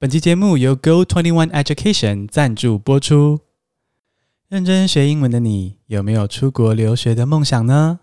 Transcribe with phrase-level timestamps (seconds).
[0.00, 3.40] 本期节目由 Go Twenty One Education 赞助播出。
[4.48, 8.00] 认真学英文的你，有没有出国留学的梦想呢？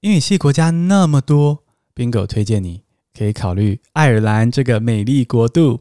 [0.00, 2.82] 英语系国家那么多，Bingo 推荐你
[3.16, 5.80] 可以考虑爱尔兰这个美丽国度。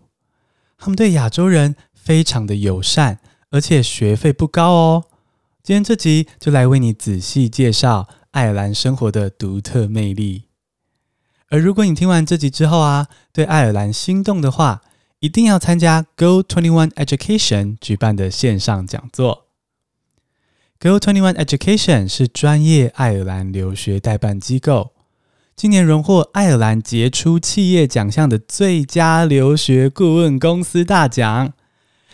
[0.78, 3.20] 他们对亚洲人非常的友善，
[3.50, 5.04] 而且学费不高哦。
[5.62, 10.44] 今天这集就来为你仔细介绍爱尔兰生活的独特魅力。
[11.50, 14.84] 而如果你听完这集之后啊，对爱尔兰心动的话，
[15.20, 19.48] 一定要参加 Go Twenty One Education 举办的线上讲座。
[20.80, 24.92] Go Twenty One Education 是专业爱尔兰留学代办机构，
[25.56, 31.52] 今年荣获爱尔兰杰出企业奖项的最佳留学顾问公司大奖，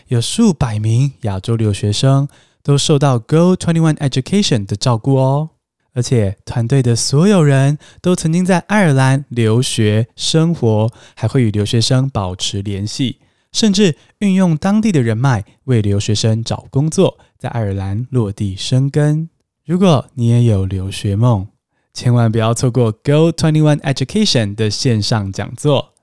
[0.08, 2.30] 有数百名亚洲留学生
[2.62, 5.50] 都受到 Go Twenty One Education 的照顾哦。
[5.94, 13.20] 而且团队的所有人都曾经在爱尔兰留学生活，还会与留学生保持联系，
[13.52, 19.30] 甚至运用当地的人脉为留学生找工作，在爱尔兰落地生根。
[19.66, 21.48] 如果你也有留学梦，
[21.94, 25.94] 千万不要错过 Go Twenty One Education 的线上讲座，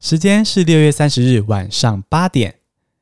[0.00, 2.56] 时间是六月三十日晚上八点。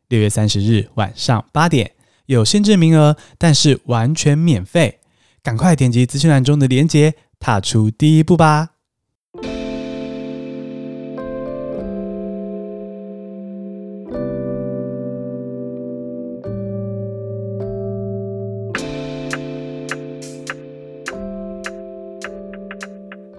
[0.08, 1.92] 六月三十日晚上八点，
[2.26, 4.98] 有限制名额，但是完全免费。
[5.44, 8.70] 赶快点击资讯栏中的链接，踏出第一步吧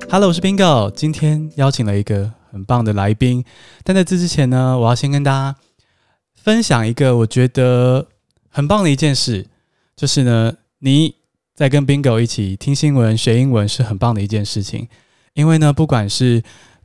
[0.07, 3.43] ！Hello，我是 Bingo，今天邀请了一个很棒的来宾，
[3.83, 5.55] 但在这之前呢，我要先跟大家
[6.35, 8.05] 分享一个我觉得
[8.49, 9.47] 很棒的一件事，
[9.95, 11.15] 就是呢，你。
[11.55, 14.89] 在跟 Bingo 一起听新闻、学英文是很棒的一件事情，
[15.33, 16.43] 因为呢，不管是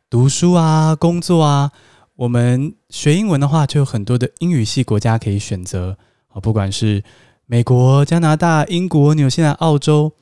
[0.08, 1.72] 读书啊、工作啊，
[2.14, 5.98] 我们学英文的话，就有很多的英语系国家可以选择
[6.28, 7.02] 啊，不管是
[7.46, 10.12] 美国、加拿大、英国、纽西兰、澳洲。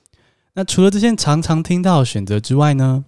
[0.54, 3.04] 那除了这些常常听到选择之外呢，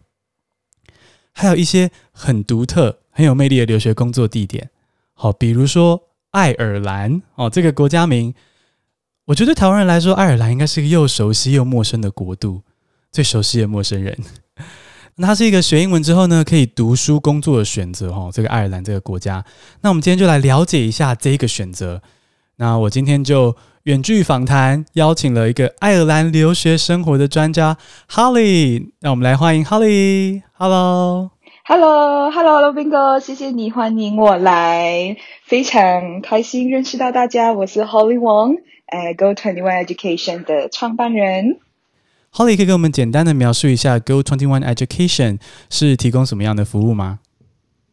[1.33, 4.69] 还有一些很独特、很有魅力的留学工作地点。
[5.15, 6.03] 好，比如说
[6.33, 8.35] 爱尔兰哦，这个国家名。
[9.31, 12.63] 我觉得台湾人来说，爱尔兰应该是一个又熟悉又陌生的国度，
[13.13, 14.19] 最熟悉的陌生人。
[15.15, 18.29] 那它是一个学英文之后呢，可以读书工作的选择哈。
[18.33, 19.45] 这个爱尔兰这个国家，
[19.83, 22.03] 那我们今天就来了解一下这一个选择。
[22.57, 23.55] 那我今天就
[23.85, 27.77] 远距访谈，邀请了一个爱尔兰留学生活的专家
[28.11, 28.89] Holly。
[28.99, 30.43] 那我们来欢迎 Holly。
[30.59, 37.53] Hello，Hello，Hello，Bingo，谢谢你欢迎我来，非常开心认识到大家。
[37.53, 38.57] 我是 Holly Wong。
[38.91, 41.59] 呃，Go Twenty One Education 的创办人
[42.33, 45.39] ，Holly 可以给我们简单的描述一下 Go Twenty One Education
[45.71, 47.21] 是提供什么样的服务吗？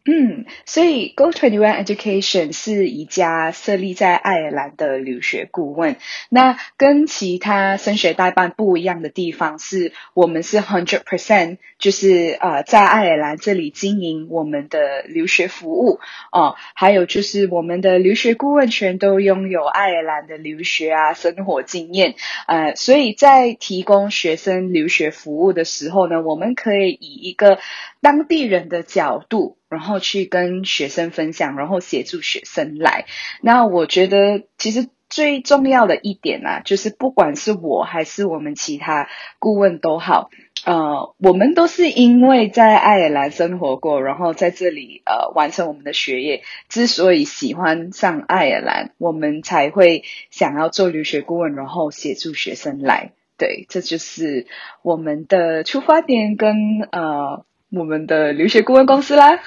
[0.09, 5.97] 嗯，所以 Go Twenty One Education 是一家设立在爱尔兰的留学顾问。
[6.29, 15.99] 那跟其他升学代办不一样的地方是，我们是 hundred percent，就是呃在爱尔兰这里经营我们的留学服务
[16.31, 22.15] 哦、还有就是我们的留学顾问全都拥有爱尔兰的留学啊生活经验。
[22.47, 27.59] 呃，所以在提供学生留学服务的时候呢，我们可以以一个
[28.01, 29.57] 当地人的角度。
[29.69, 33.05] 然后去跟学生分享，然后协助学生来。
[33.41, 39.07] 那我觉得其实最重要的一点啊，就是不管是我还是我们其他
[39.39, 40.29] 顾问都好，
[40.65, 46.43] 呃，我们都是因为在爱尔兰生活过，然后在这里呃完成我们的学业。
[46.69, 53.11] 之所以喜欢上爱尔兰，我们才会想要做留学顾问，然后协助学生来。
[53.37, 54.47] 对，这就是
[54.81, 56.55] 我们的出发点跟
[56.91, 57.45] 呃。
[57.69, 59.41] 我们的留学顾问公司啦。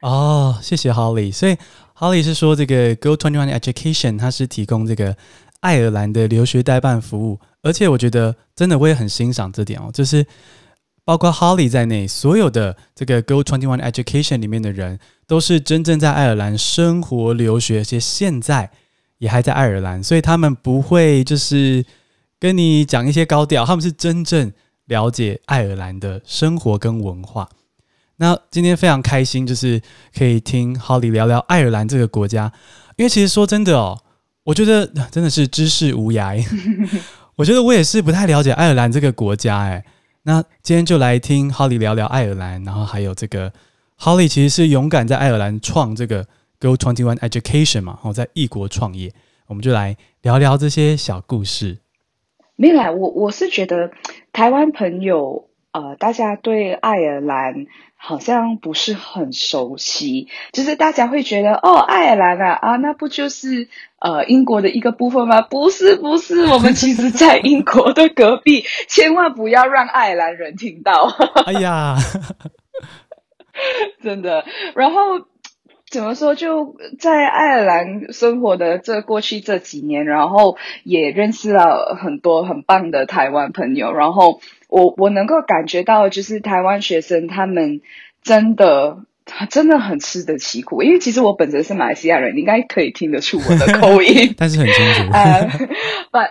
[0.00, 1.30] 哦，谢谢 Holly。
[1.30, 1.58] 所以
[2.00, 5.14] Holly 是说，这个 Go Twenty One Education 它是提供这个
[5.60, 10.26] 爱尔兰的留学代办服务，而且我觉得真的我也很欣赏这点哦，就是
[11.04, 18.70] 包括 Holly 在内，所有的这个 Go Twenty One Education 里面的人，都是真正在爱尔兰生活留学，而且现在
[19.18, 21.84] 也还在爱尔兰，所以他们不会就是
[22.38, 24.50] 跟你讲一些高调，他们是真正。
[24.86, 27.48] 了解爱尔兰的生活跟文化，
[28.20, 29.80] 那今天非常开心，就是
[30.14, 32.52] 可以听 Holly 聊聊爱尔兰这个国家。
[32.96, 33.98] 因为其实说真的哦，
[34.44, 36.38] 我觉得真的是知识无涯。
[37.36, 39.82] 我觉得我也是不太了解爱尔兰这个国家哎。
[40.24, 43.50] 那今天就来听 Holly 聊聊爱尔兰，然后还有这个
[43.98, 46.26] Holly 其实是勇敢在爱尔兰创这个
[46.60, 49.10] Go Twenty One Education 嘛，然后在异国创业，
[49.46, 51.78] 我们就来聊聊这些小故事。
[52.56, 53.90] 没有啦，我我是觉得
[54.30, 63.68] 台湾朋友呃，大家对爱尔兰好像不是很熟悉，就是大家会觉得哦，爱尔兰啊啊，那不就是
[64.00, 65.42] 呃英国的一个部分吗？
[65.42, 71.08] 不是，不是，我们其实 在英国的隔壁，千万不要让爱尔兰人听到。
[71.46, 71.96] 哎呀，
[74.02, 74.44] 真的，
[74.74, 75.26] 然后。
[75.90, 76.36] 怎么说？
[76.36, 83.92] 就在爱尔兰生活的这过去这几年，然后也认识了很多很棒的台湾朋友。
[83.92, 84.40] 然后
[84.70, 87.80] 我我能够感觉到，就是台湾学生他们
[88.22, 88.98] 真的
[89.50, 90.82] 真的很吃得起苦。
[90.82, 95.12] 因为其实我本身是马来西亚人，你应该可以听得出我的口音， 但是很清楚。
[95.12, 95.48] 呃，
[96.10, 96.30] But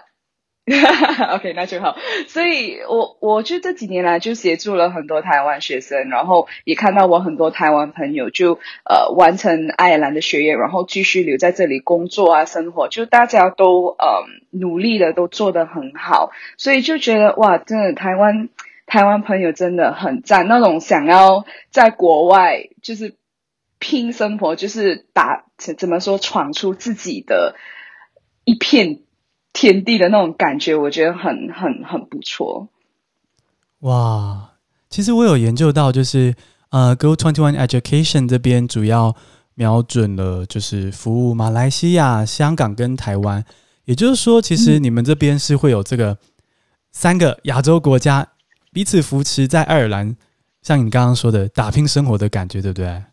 [1.33, 1.98] OK，那就好。
[2.27, 18.50] 所以我我就这几年来就协助了很多台湾学生，然后也看到我很多台湾朋友就呃完成爱尔兰的学业，然后继续留在这里工作啊生活，就大家都呃努力的都做得很好，所以就觉得哇，真的台湾
[18.86, 23.16] 台湾朋友真的很赞，那种想要在国外就是
[23.80, 27.56] 拼生活，就是打怎么说闯出自己的
[28.44, 29.00] 一片。
[29.54, 32.69] 天地的那种感觉，我觉得很很很不错。
[33.80, 34.51] 哇，
[34.90, 36.36] 其实我有研究到，就是
[36.72, 39.16] 呃，Go Twenty One Education 这边主要
[39.56, 43.44] 瞄准了就是服务马来西亚、香港跟台湾。
[43.86, 46.18] 也就是说，其实你们这边是会有这个
[46.92, 48.28] 三个亚洲国家
[48.72, 50.16] 彼此扶持，在爱尔兰，
[50.62, 53.04] 像你刚刚说的打拼生活的感觉，对不对？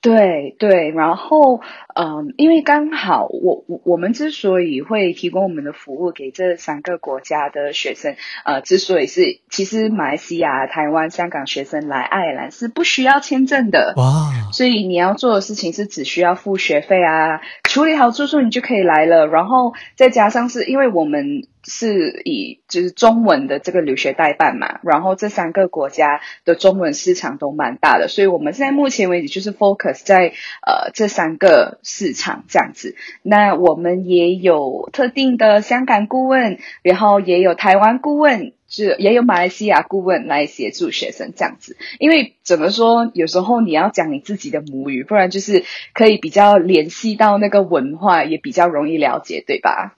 [0.00, 1.60] 对对，然后
[2.00, 8.14] 嗯，因为刚好我我我们之所以会提供我们的服务给这三个国家的学生，
[8.44, 21.48] 呃，之所以是其实马来西亚、台湾、香港学生来爱尔兰是不需要签证的哇，所以你要做的事情是只需要付学费啊，处理好住宿你就可以来了，然后再加上是因为我们。
[21.70, 30.32] 是以就是中文的这个留学代办嘛，然后这三个国家的中文市场都蛮大的，所以我们现在目前为止就是 focus 在
[30.66, 32.94] 呃这三个市场这样子。
[33.22, 41.78] 那我们也有特定的香港顾问，然后也有台湾顾问，就也有马来西亚顾问来协助学生这样子。
[41.98, 45.64] 因为怎么说，有时候你要讲你自己的母语，不然就是
[45.94, 49.94] 可以比较联系到那个文化，也比较容易了解，对吧？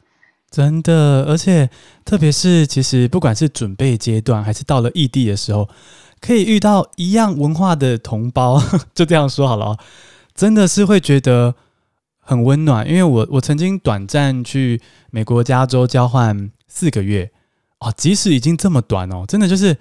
[0.49, 1.69] 真的，而且
[2.05, 5.69] 特别是其实不管是准备阶段，还是到了异地的时候，
[6.21, 8.61] 可以遇到一样文化的同胞，
[8.95, 9.77] 就这样说好了，
[10.35, 11.55] 真的是会觉得
[12.21, 12.87] 很温暖。
[12.89, 14.81] 因为我我曾经短暂去
[15.11, 17.31] 美国加州交换四个月
[17.81, 19.77] 哦，即使已经这么短哦，真的就是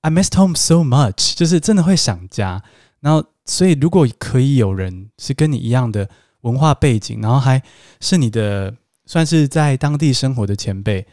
[0.00, 2.62] I missed home so much，就是真的会想家。
[3.00, 6.08] 然后，所以如果可以有人是跟你一样的
[6.42, 7.62] 文化背景，然后还
[8.00, 8.74] 是你的。
[9.04, 11.04] 算是在当地生活的前辈，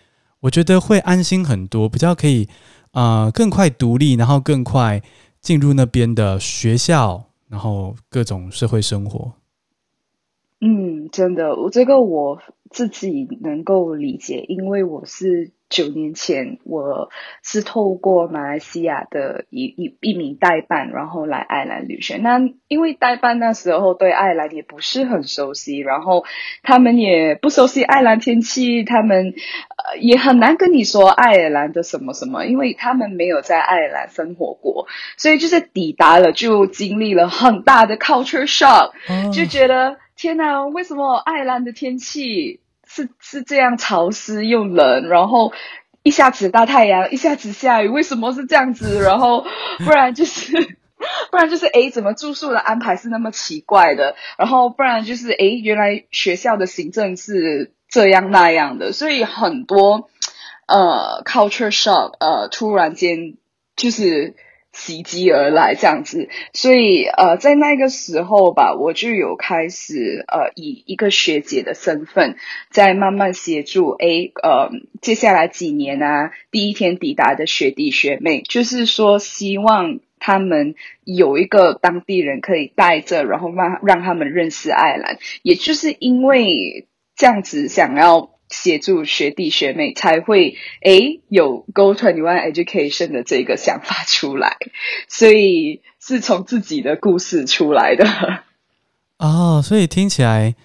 [0.41, 2.47] 我觉得会安心很多，比较可以、
[2.91, 5.01] 呃，更快独立，然后更快
[5.41, 9.33] 进入那边的学校，然后各种社会生活。
[10.61, 15.51] 嗯，真的，我这个我自己能够理解，因为我是。
[15.69, 17.11] 九年前，我
[17.43, 22.17] 是透过马来西亚的一一一名代办，然后来爱尔兰留学。
[22.17, 26.25] 那因为代办那时候对爱尔兰也不是很熟悉，然后
[26.63, 29.35] 他们也不熟悉爱尔兰天气，他们
[29.77, 38.93] 呃也很难跟你说爱尔兰的什么什么，因为他们没有在爱尔兰生活过，所以就是抵达了就经历了很大的 culture shock，
[39.31, 42.59] 就觉得天哪，为什么爱尔兰的天气？
[42.85, 45.53] 是是这样潮湿又冷，然后
[46.03, 48.99] 一下子大太阳，一下子下雨，为什么是这样子？
[49.01, 49.45] 然后
[49.85, 50.51] 不然就是
[51.31, 54.13] 不然就是诶，怎么住宿的安排是那么奇怪的？
[54.37, 60.09] 然后不然就是诶，原来学校的行政是这样那样的，所以很多
[60.67, 63.37] 呃 culture shock 呃突然间
[63.77, 64.35] 就是。
[64.79, 72.37] 袭击而来这样子，所以呃，在那个时候吧，我就有开始呃，以一个学姐的身份，
[72.71, 73.89] 在慢慢协助。
[73.91, 74.71] 诶，呃，
[75.01, 85.17] 接下来几年啊，第一天抵达的学弟学妹，就是说希望他们有一个当地人可以带着，然后让让他们认识爱尔兰。
[85.43, 88.38] 也就是因为这样子，想要。
[88.49, 94.57] 协助学弟学妹才会诶有 Go 21 Education 的这个想法出来，
[95.07, 98.05] 所以是从自己的故事出来的。
[99.19, 100.55] 哦，所以听起来，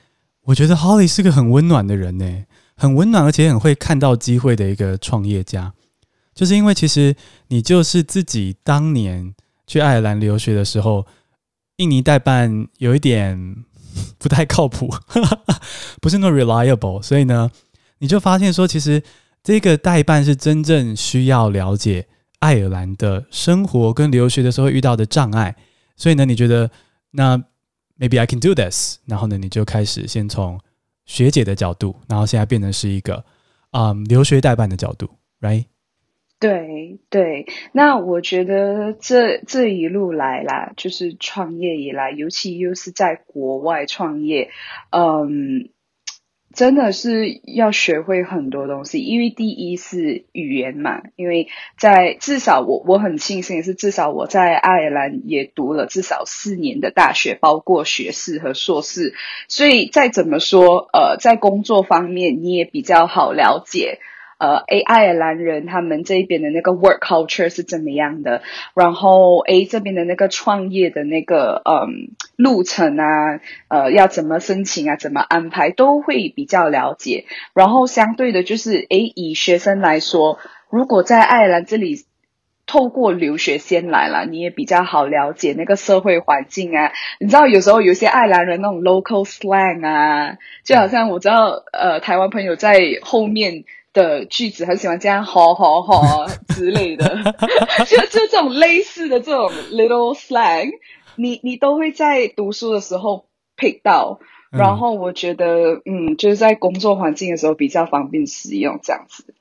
[0.45, 2.45] 我觉得 Holly 是个很温暖的人呢，
[2.77, 5.75] 很温暖而且很会看到机会的一个创业家。
[6.35, 7.15] 就是因为其实
[7.49, 9.35] 你就是自己当年
[9.67, 11.07] 去爱尔兰留学的时候，
[11.77, 13.57] 印尼代办有一点
[14.19, 14.89] 不太靠谱，
[16.01, 17.51] 不是那么 reliable，所以呢。
[18.05, 19.03] 你就发现说，其实
[19.43, 22.07] 这个代办是真正需要了解
[22.39, 25.57] 爱尔兰的生活跟留学的时候遇到的障碍，
[25.97, 26.71] 所以呢，你觉得
[27.13, 27.39] 那
[27.99, 30.61] maybe I can do this，然后呢，你就开始先从
[31.07, 33.25] 学姐的角度，然后现在变成是一个
[33.71, 35.09] 啊、嗯、留学代办的角度
[35.41, 35.65] ，right？
[36.39, 44.51] 对对，那我觉得这这一路来啦，就是创业以来，尤其又是在国外创业，
[44.91, 45.71] 嗯。
[46.55, 59.15] 真的是要学会很多东西，因为第一是语言嘛，因为在至少我我很庆幸是，至少我在爱尔兰也读了至少四年的大学，包括学士和硕士，
[59.49, 63.99] 所以再怎么说，呃，在工作方面你也比较好了解。
[64.39, 68.43] 呃，，A 爱尔兰人他们这一边的那个 work culture 是怎么样的？
[68.75, 77.27] 然后，A，这边的那个创业的那个嗯路程啊，呃，要怎么申请啊，怎么安排，都会比较了解。
[77.55, 80.39] 然后，相对的，就是诶，以学生来说，
[80.69, 82.05] 如果在爱尔兰这里
[82.67, 86.91] 透过留学先来了，你也比较好了解那个社会环境啊。
[87.21, 93.65] 你知道，有时候有些爱尔兰人那种 local slang 啊，就好像我知道，呃，台湾朋友在后面。
[93.95, 97.07] 的句子很喜欢这样，好好好之类的，
[97.89, 100.73] 就就这种类似的这种 little slang，
[101.15, 103.25] 你你都会在读书的时候
[103.57, 104.19] pick 到，
[104.51, 109.33] 然后我觉得嗯，嗯，就是在工作环境的时候比较方便使用这样子。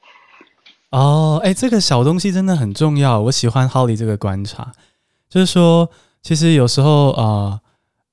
[0.91, 4.71] 哦，哎，这个小东西真的很重要，我喜欢 Holly 这个观察，
[5.27, 5.89] 就是说，
[6.21, 7.61] 其实有时候啊、呃，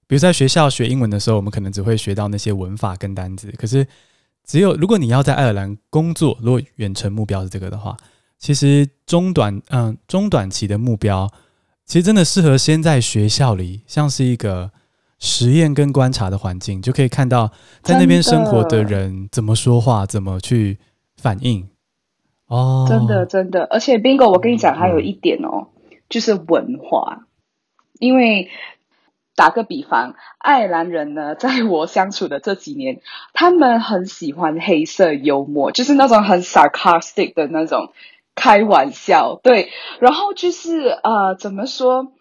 [0.07, 3.87] 比如在学校学英文的时候，我们可能只会学到那些文法跟单字，可是。
[4.51, 7.97] 只有如果你要在爱尔兰工作，如果远程目标是这个的话，
[8.37, 11.31] 其实中短嗯中短期的目标，
[11.87, 14.73] 其实真的适合先在学校里，像是一个
[15.21, 20.81] 实验跟观察的环境，就可以看到在那边生活的人怎么说话，怎么去
[21.17, 21.69] 反应。
[22.49, 27.29] 哦，真的真的，而且 Bingo，我跟你讲，还有一点哦，嗯、就是文化，
[28.01, 28.49] 因为。
[29.41, 33.01] 打个比方，爱尔兰人呢，在我相处的这几年，
[33.33, 37.95] 他们很喜欢黑色幽默，就是那种很 sarcastic 的那种
[38.35, 39.41] 开玩笑。
[39.43, 42.13] 对，然后就是呃，怎么说？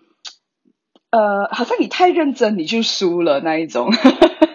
[1.11, 3.91] 呃，好像你太认真，你就输了那一种。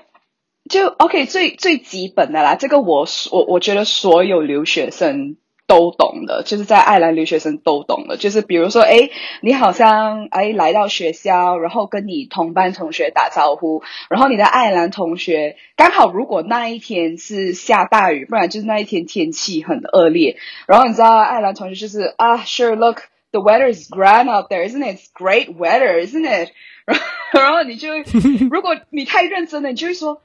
[0.71, 5.37] 就 OK，最最基本的啦，这个我我我觉得所有留学生。
[5.66, 25.00] 都懂的，就是在爱尔兰留学生都懂的，就是比如说，哎，你好像哎来到学校，然后跟你同班同学打招呼，然后你的爱尔兰同学刚好如果那一天是下大雨，不然就是那一天天气很恶劣，然后你知道爱尔兰同学就是啊，Sure, look, the weather is grand out there, isn't it?
[25.14, 26.50] Great weather, isn't it?
[26.87, 27.88] 然后然后你就
[28.50, 30.23] 如果你太认真了，你就会说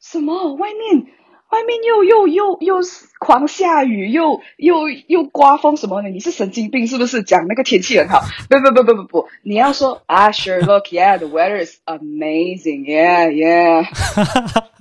[0.00, 1.06] 什么外面。
[1.50, 2.76] 外面又又又又
[3.18, 7.22] 狂下雨，又又又刮风什么的，你是神经病是不是？
[7.22, 13.86] 讲那个天气很好，不不不不不不，你要说啊，Sure, look, yeah, the weather is amazing, yeah, yeah。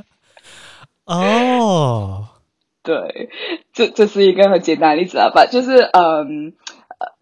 [1.05, 2.29] 哦，
[2.83, 3.29] 对，
[3.73, 6.53] 这这是一个很简单的例子啊，吧，就是嗯。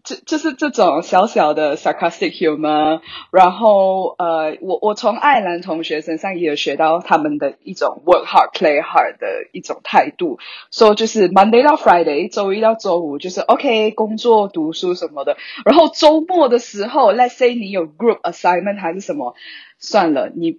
[0.04, 10.38] 就就是这种小小的 sarcastic humor，然后呃，我我从爱兰同学身上也有学到他们的一种 work hard play hard 的一种态度，
[10.70, 19.34] 说、so, 就是 Monday 到 Friday，周一到周五就是 OK 工作读书什么的，然后周末的时候，let's say 你有 group assignment 还是什么，
[19.78, 20.58] 算了，你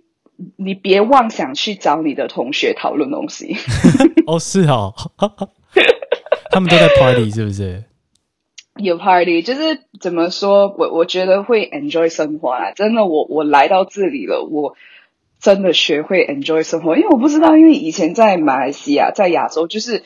[0.58, 3.56] 你别妄想去找你的同学讨论东西。
[4.26, 4.92] 哦，是哦，
[6.50, 7.84] 他们都在 party 是不是？
[8.78, 12.72] 有 party，就是怎么说，我我觉得会 enjoy 生活啊！
[12.72, 14.76] 真的，我我来到这里了，我
[15.40, 20.04] 真的学会 enjoy 生活，因为我不知道，因为以前在马来西亚，在亚洲，就是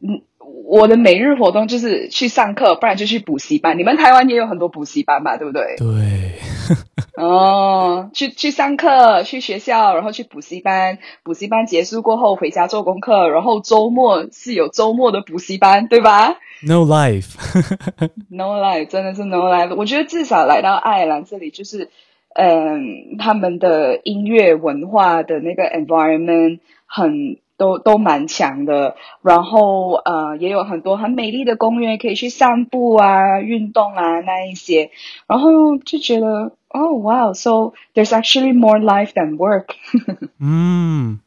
[0.00, 0.22] 嗯，
[0.64, 3.76] 我的每日活动就是去上课，不然就去补习班。
[3.78, 5.76] 你们台湾也有很多补习班吧，对不对？
[5.76, 6.49] 对。
[7.16, 10.98] 哦，去去上课，去学校，然后去补习班。
[11.22, 19.74] 补习班结束过后，回家做功课，然后周末是有周末的补习班，对吧？No life，No life，真的是 No life。
[19.76, 21.90] 我觉得至少来到爱尔兰这里，就是
[22.34, 27.38] 嗯，他们的音乐文化的那个 environment 很。
[27.60, 34.90] 都都蛮强的，然后呃也有很多很美丽的公园可以去散步啊、运动啊那一些，
[35.26, 39.66] 然后就觉得哦哇，so there's actually more life than work。
[40.38, 41.20] 嗯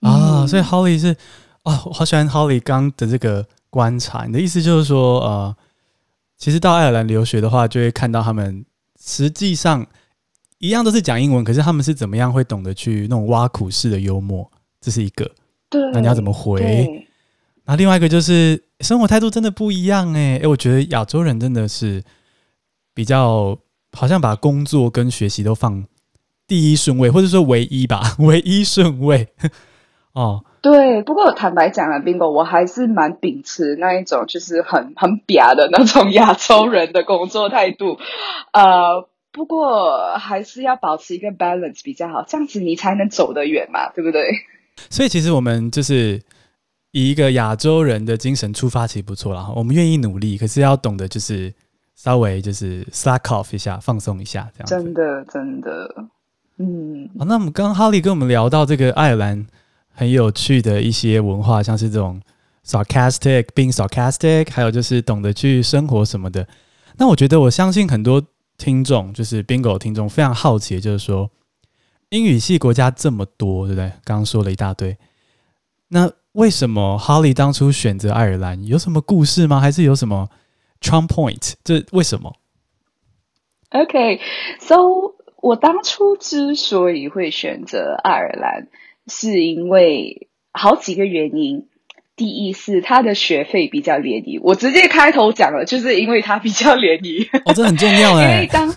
[0.00, 1.16] 啊，所以 Holly 是
[1.62, 4.24] 啊，我好喜欢 Holly 刚的这个观察。
[4.24, 5.56] 你的意思就是说，呃，
[6.38, 8.64] 其实到爱尔兰留学的话，就会看到他们
[8.98, 9.86] 实际上
[10.58, 14.50] 一样都是讲英文，可是他们是怎么样会懂得去那种挖苦式的幽默，
[14.80, 15.30] 这是一个。
[15.68, 16.60] 对，那你要怎么回？
[17.64, 22.02] 然啊，另外一个就是生活态度真的不一样哎，哎，我觉得亚洲人真的是
[22.92, 23.56] 比较
[23.92, 25.84] 好像把工作跟学习都放
[26.46, 29.28] 第一顺位，或者说唯一吧， 唯一顺位
[30.12, 30.44] 哦。
[30.62, 37.98] 对，不过坦白讲啊，Bingo，我还是蛮秉持那一种就是很很嗲的那种亚洲人的工作态度，
[38.52, 44.30] 呃，不过还是要保持一个 balance 比较好，这样子你才能走得远嘛，对不对？
[44.90, 46.20] 所以其实我们就是。
[46.92, 49.48] 以一个亚洲人的精神出发，其实不错啦。
[49.54, 51.54] 我们愿意努力，可是要懂得就是
[52.02, 54.74] 稍微就是 slack off 一下，放松一下，这样子。
[54.74, 55.94] 真的，真的，
[56.56, 57.06] 嗯。
[57.18, 59.46] 好，那我们刚刚 Holly 跟我们聊到这个爱尔兰
[59.92, 62.18] 很有趣的一些文化，像是这种
[62.66, 66.48] sarcastic，being sarcastic，还有就是懂得去生活什么的。
[66.96, 68.22] 那我觉得，我相信很多
[68.56, 71.30] 听众，就是 Bingo 听众非常好奇，就是说
[72.08, 73.90] 英语系国家这么多，对不对？
[74.04, 74.96] 刚刚说了一大堆，
[75.88, 76.10] 那。
[76.34, 78.64] 为什么 Holly 当初选择爱尔兰？
[78.64, 79.58] 有什么故事吗？
[79.58, 80.28] 还是有什么
[80.80, 82.36] Trump Point，这为什么
[83.70, 88.68] ？OK，so、okay, 我当初之所以会选择爱尔兰，
[89.06, 91.69] 是因为好几个原因。
[92.20, 97.26] 第一是他的学费比较便宜，我直接开头讲了，就是因为他比较便宜。
[97.46, 98.34] 哦，这很重要 哎。
[98.34, 98.74] 因为当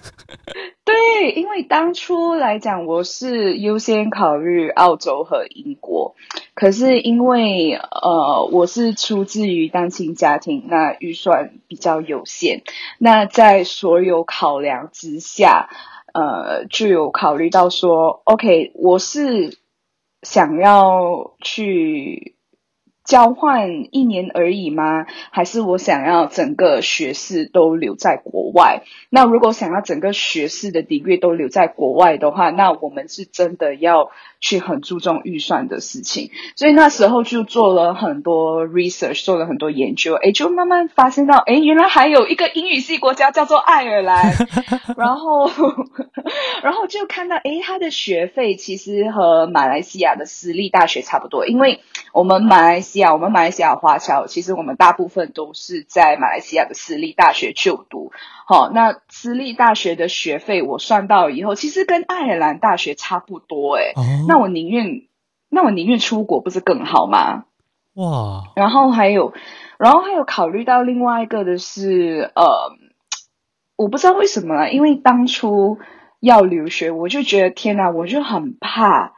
[0.85, 6.15] 对，因为当初来讲，我是优先考虑澳洲和英国，
[6.53, 12.61] 可是因为呃，我是出自于单亲家庭，那预算比较有限，
[12.97, 15.67] 那在所有考量之下，
[16.13, 19.57] 呃，就有考虑到说，OK，我是
[20.21, 22.32] 想要去。
[23.03, 25.05] 交换一年而已吗？
[25.31, 28.83] 还是我想要整个学士都留在国外？
[29.09, 34.09] 那如果想要整个学士的底蕴都留在国外的话，那我们是真的要
[34.43, 36.29] 去很注重预算的事情。
[36.57, 44.33] 所以那时候就做了很多 research，做了很多研究，诶，就慢慢发现到，诶，原来还有一个英语系国家叫做爱尔兰，
[44.97, 45.49] 然后，
[46.61, 51.79] 然后就看到，诶，它的学费其实和马来西亚的私立大学差不多，因为
[52.11, 58.11] 我们马来西亚我们马来西亚华侨，其实我们大部分都是在马来西亚的私立大学就读。
[58.45, 63.77] 好，那私立大学的学费我算到以后，其实跟爱尔兰大学差不多。
[63.77, 65.03] 哎、哦，那我宁愿，
[65.49, 67.45] 那我宁愿出国，不是更好吗？
[67.93, 68.51] 哇！
[68.55, 69.31] 然后还有，
[69.77, 72.71] 然后还有考虑到另外一个的是，呃，
[73.75, 75.77] 我不知道为什么，因为当初
[76.19, 79.13] 要留学，我就觉得天哪，我就很怕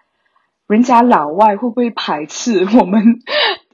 [0.67, 3.21] 人家老外会不会排斥我们。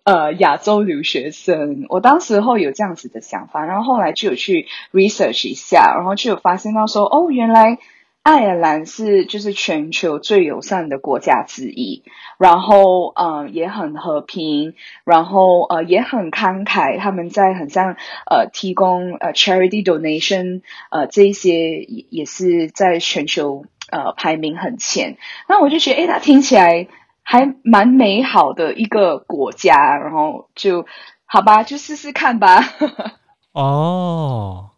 [0.03, 7.79] 呃，亚洲留学生，我当时候有这样子的想法，然后后来就有去 research 一下，然后就有发现到说，哦，原来
[8.23, 12.03] 爱尔兰是就是全球最友善的国家之一，
[12.37, 17.95] 然后呃也很和平，然后呃也很慷慨，他们在很像
[18.29, 26.87] 呃提供呃 charity donation 呃这一些也也是在全球呃排名很前，那我就觉得，诶，它听起来。
[27.23, 30.85] 还蛮美好的一个国家，然后就
[31.25, 32.59] 好吧，就试试看吧。
[33.53, 34.70] 哦，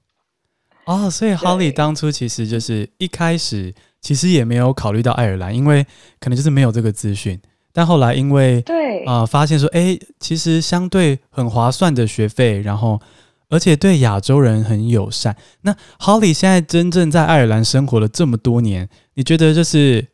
[0.86, 5.86] 哦，所以 Holly 当初其实就是一开始其实也没有考虑到爱尔兰，因为
[6.20, 7.40] 可能就是没有这个资讯。
[7.72, 13.02] 但后来因为对啊、呃，发现说，哎，其实相对很划算的学费，然后
[13.50, 15.36] 而且对亚洲人很友善。
[15.62, 20.10] 那 Holly 现在真正在爱尔兰生活了这么多年，你觉得就是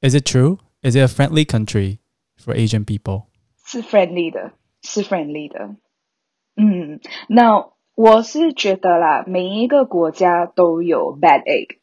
[0.00, 1.98] Is it true？Is it a friendly country
[2.42, 3.24] for Asian people？
[3.64, 5.76] 是 friendly 的，是 friendly 的。
[6.56, 7.64] 嗯，那
[7.98, 11.78] 我是觉得啦，每一个国家都有 bad egg，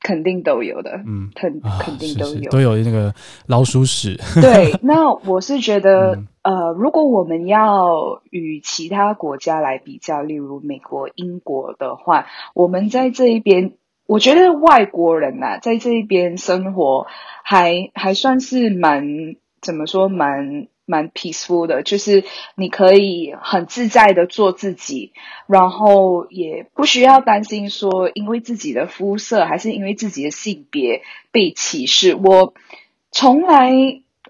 [0.00, 0.92] 肯定都有的。
[1.04, 3.12] 嗯，肯肯定都有，是是，都有那个
[3.48, 4.16] 老鼠屎。
[4.40, 13.72] 对， 那我是觉得，嗯、呃，如果我们要与其他国家来比较，例如美国、英国的话，我们在这一边。
[14.04, 17.06] 我觉得外国人呐、啊，在这一边生活
[17.42, 22.22] 还还算是蛮怎么说，蛮蛮 peaceful 的，就是
[22.54, 25.12] 你可以很自在的做自己，
[25.46, 31.00] 然后也不需要担心说因为自己的肤色还是因为自己的性别
[31.30, 32.14] 被歧视。
[32.14, 32.52] 我
[33.10, 33.72] 从来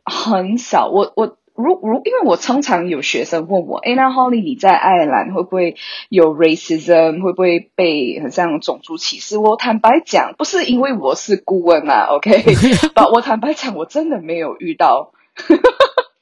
[0.05, 1.37] 很少，我我。
[1.55, 5.77] 如如，因为我常常有学生问我，诶，那 Holly 你在爱尔兰会不会
[6.09, 9.37] 有 racism，会不会被很像种族歧视？
[9.37, 12.43] 我坦白讲，不是因为我是顾问啊，OK，
[12.97, 15.13] 把我坦白讲，我真的没有遇到，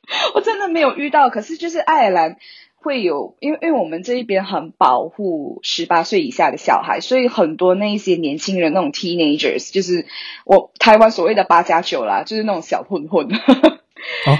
[0.34, 1.30] 我真的没有遇到。
[1.30, 2.36] 可是就是爱尔兰
[2.76, 10.06] 会有，因为因为我们这一边很保护十八岁以下的小孩，所以很多那一些年轻人那种 teenagers，就是
[10.44, 13.26] 我台湾所谓的八加九啦，就是那种小混混。
[13.26, 14.38] 哦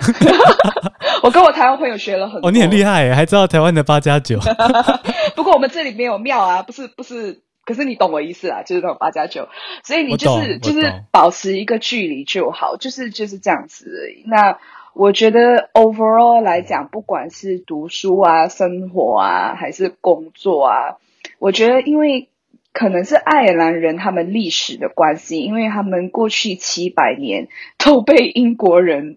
[1.22, 2.48] 我跟我台湾朋友学了很多。
[2.48, 4.38] 哦，你很厉害耶，还知道台湾的八加九。
[5.36, 7.42] 不过我们这里没有庙啊，不是不是。
[7.62, 9.48] 可是你懂我意思啊，就是那种八加九，
[9.84, 14.24] 所以你就是就是保持一个距离就好，就是就是这样子而已。
[14.26, 14.58] 那
[14.94, 20.96] 我觉得 overall 来讲，不管是读书啊、生活啊，还是工作啊，
[21.38, 22.28] 我觉得因为
[22.72, 27.48] 可能是爱尔兰人他们历史的关系，因为他们过去七百年
[27.78, 29.16] 都被英国人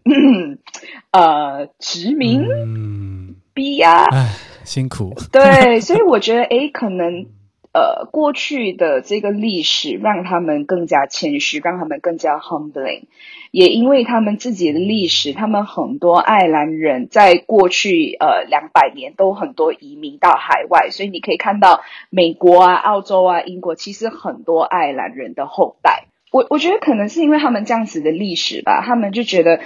[1.11, 5.13] 呃殖民、嗯、逼压，唉，辛苦。
[5.31, 7.25] 对，所以我觉得诶，可能。
[7.73, 13.05] 呃，过去的这个历史让他们更加谦虚，让他们更加 humbling。
[13.49, 26.05] 也因为他们自己的历史，他们很多爱尔兰人在过去呃两百年都很多移民到海外，所以你可以看到美国啊、澳洲啊、英国，其实很多爱尔兰人的后代。
[26.31, 29.61] 我我觉得可能是因为他们这样子的历史吧，他们就觉得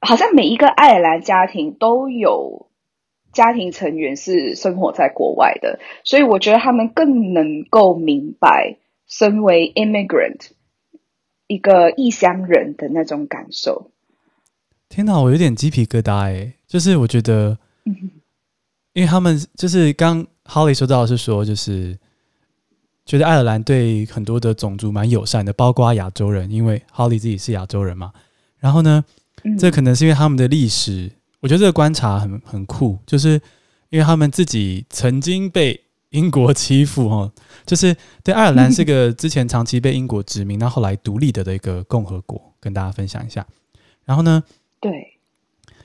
[0.00, 2.67] 好像每一个爱尔兰家庭都有。
[3.32, 10.48] 家庭成员是生活在国外的，所以我觉得他们更能够明白身为 immigrant
[11.46, 13.90] 一个异乡人的那种感受。
[14.88, 16.54] 天哪，我有点鸡皮疙瘩哎！
[16.66, 17.58] 就是我觉得，
[18.94, 21.96] 因为他们就是刚 Holly 说到的是说，就是
[23.04, 28.12] 觉得爱尔兰对很多的种族蛮友善的，包括亚洲人，因为 Holly 自己是亚洲人嘛。
[28.58, 29.04] 然后呢，
[29.58, 31.12] 这可能是因为他们的历史。
[31.40, 33.40] 我觉得这个观察很很酷，就是
[33.90, 37.32] 因为他们自己曾经被英国欺负哦，
[37.66, 43.46] 就是对爱尔兰是个之前长期被英国殖民，那后来独立的的一个共和国，跟大家分享一下。
[44.04, 44.42] 然后呢，
[44.80, 44.90] 对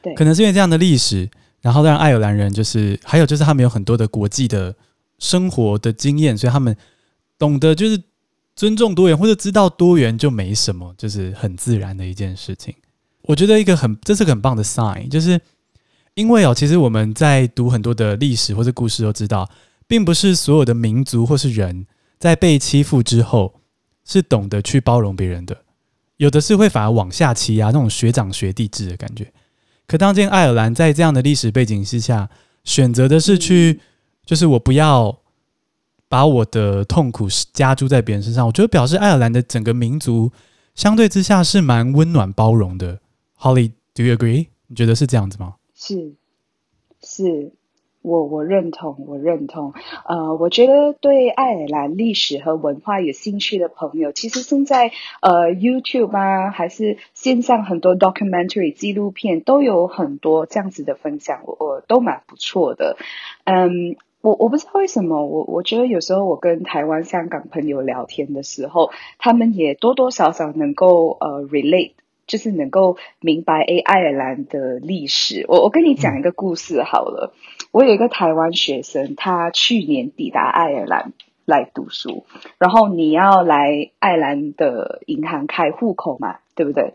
[0.01, 1.29] 对，可能是因为这样的历史，
[1.61, 4.73] 然后让爱尔兰人就是还有就是他们有很多的国际的
[5.19, 6.75] 生活的经验，所以他们
[7.37, 8.01] 懂得就是
[8.55, 12.73] 尊重多元或者知道多元就没什么，就是很自然的一件事情。
[13.23, 15.39] 我觉得一个很，这是个很棒的 sign，就是
[16.13, 19.49] 因为哦，其实我们在读很多的历史或者故事都知道，
[19.88, 21.88] 并不是所有的民族或是人
[22.19, 23.62] 在被欺负之后
[24.05, 25.57] 是懂得去包容别人的，
[26.17, 29.31] 有的是会反而往下欺压，那种学长学弟制的感觉。
[29.88, 32.29] 可当今天爱尔兰在这样的历史背景之下，
[32.63, 33.79] 选择的是去，
[34.25, 35.19] 就是我不要
[36.09, 40.31] 把我的痛苦加诸在别人身上，我觉得表示爱尔兰的整个民族
[40.75, 42.99] 相对之下是蛮温暖包容的。
[43.43, 44.47] Holly，do you agree？
[44.67, 45.56] 你觉得是这样子吗？
[45.75, 46.13] 是，
[47.01, 47.51] 是
[48.01, 49.73] 我我认同，我认同。
[50.08, 62.95] 呃，我觉得对爱尔兰历史和文化有兴趣的朋友，其实现在呃 YouTube 啊，还是线上很多 documentary 纪录片都有很多这样子的分享，我我都蛮不错的。
[63.43, 71.91] 嗯，我我不知道为什么，我我觉得有时候我跟台湾、香港朋友聊天的时候，他们也多多少少能够呃 relate。
[72.25, 75.45] 就是能够明白诶，爱尔兰的历史。
[75.47, 77.33] 我我跟你讲一个故事好了。
[77.71, 81.13] 我有一个台湾学生，他去年抵达爱尔兰
[81.45, 82.25] 来读书，
[82.57, 86.93] 然后你要来爱尔兰的银行开户口嘛，对不对？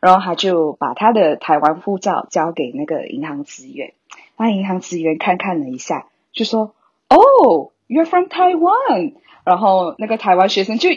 [0.00, 3.94] 然后他就把他的台湾护照交给那个银行职员，
[4.36, 6.74] 那银行职员看看了一下，就说
[7.08, 10.90] ：“Oh, you're from Taiwan。”然后那个台湾学生就。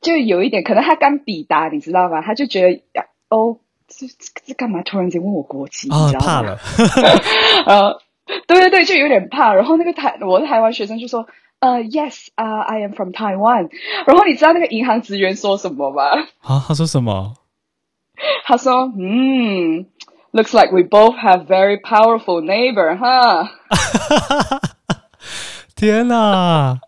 [0.00, 2.22] 就有一点，可能他刚抵达，你知道吗？
[2.22, 4.14] 他就觉得呀，哦，这这
[4.46, 4.82] 这干嘛？
[4.82, 6.26] 突然间问我国籍，哦、你知道吗？
[6.26, 6.58] 怕了。
[7.66, 8.00] 呃，
[8.46, 9.54] 对对对，就有点怕。
[9.54, 11.26] 然后那个台，我的台湾学生就说，
[11.60, 13.68] 呃，Yes，啊、uh,，I am from Taiwan。
[14.06, 16.04] 然后你知道那个银行职员说什么吗？
[16.42, 17.34] 啊，他说什么？
[18.44, 19.86] 他说，嗯
[20.32, 23.50] ，Looks like we both have very powerful neighbor，哈。
[25.74, 26.78] 天哪！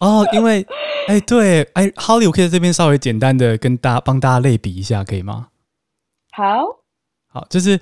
[0.00, 0.66] 哦，因为。
[1.08, 5.48] 哎，对，哎，Holly，我可以在这边稍微简单的跟大家帮大家类比一下，可以吗？
[6.32, 6.64] 好，
[7.28, 7.76] 好，就是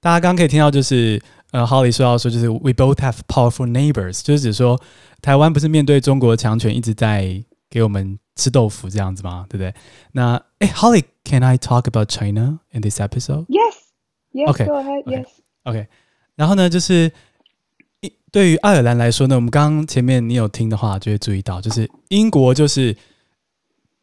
[0.00, 1.20] 大家刚刚可以听到，就是
[1.52, 4.80] 呃，Holly 说到说，就是 We both have powerful neighbors，就是指说
[5.22, 9.46] 台湾不是面对中国强权一直在给我们吃豆腐这样子吗？
[9.48, 9.74] 对不对？
[10.12, 15.86] 那哎，Holly，Can I talk about China in this episode？Yes，Yes，Go ahead，Yes，OK，
[16.34, 17.12] 然后呢，就是。
[18.32, 22.94] 对于爱尔兰来说呢，我们刚刚前面你有听的话，就会注意到，就是英国就是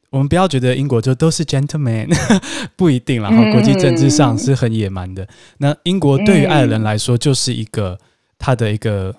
[0.10, 2.08] 我们不要觉得英国就都是 gentleman，
[2.76, 3.30] 不一定啦。
[3.30, 5.28] 哈，国际政治上是很野蛮的。
[5.58, 8.00] 那英国对于爱尔兰来说，就是一个
[8.40, 9.14] 他的一个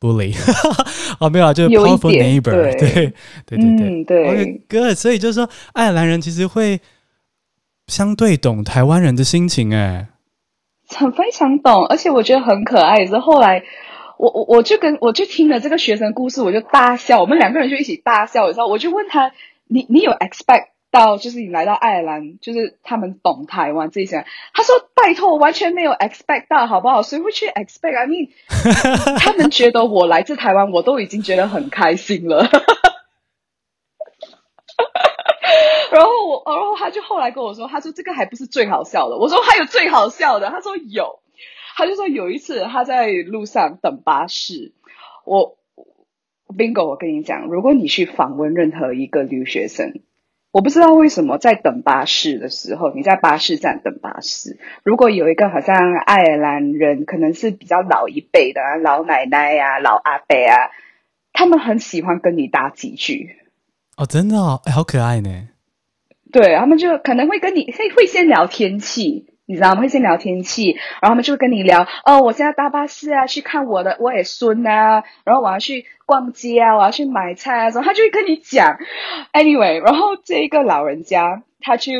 [0.00, 0.34] bully，
[1.20, 3.12] 哦，没有啊，就是 powerful neighbor，对对
[3.46, 4.94] 对对对，对，OK good。
[4.96, 6.80] 所以就是说，爱尔兰人其实会
[7.86, 10.08] 相对懂台湾人的心情，哎，
[10.88, 13.06] 很非常懂，而且我觉得很可爱。
[13.06, 13.62] 是后来。
[14.18, 18.66] 我我我就跟我就听了这个学生故事，我就大笑，我们两个人就一起大笑，你知道？
[18.66, 19.32] 我就问他，
[19.68, 24.24] 你你有 expect 到就是你来到爱尔兰，就是他们懂台湾这些。
[24.52, 27.02] 他说：“拜托，完全没有 expect 到，好不好？
[27.02, 28.30] 谁会去 expect？I mean，
[29.20, 32.48] 他们觉得我来自台湾，我都已经觉得很开心了。
[35.92, 41.20] ”然后我，然后他就后来跟我说：“他说这个还不是最好笑的。”我说：“还有最好笑的。”他说：“有。”
[41.78, 44.72] 他就说有一次他在路上等巴士，
[45.24, 45.56] 我
[46.48, 50.00] Bingo，我跟你讲，如果你去访问任何一个留学生。
[50.50, 60.72] 我不知道为什么在等巴士的时候，你在巴士站等巴士，如果有一个好像爱尔兰人，可能是比较老一辈的啊，老奶奶呀、啊、老阿伯啊，
[61.32, 63.36] 他们很喜欢跟你搭几句。
[63.96, 65.48] 哦，真的哦，哎，好可爱呢。
[66.32, 69.26] 对，他们就可能会跟你会会先聊天气。
[69.48, 69.80] 你知道吗？
[69.80, 78.76] 会先聊天气，然后他们就会跟你聊哦，我现在搭巴士啊，去看我的我的孙啊，然后我要去逛街啊，我要去买菜啊，什么，他就会跟你讲。
[79.32, 81.94] Anyway，然后这一个老人家他就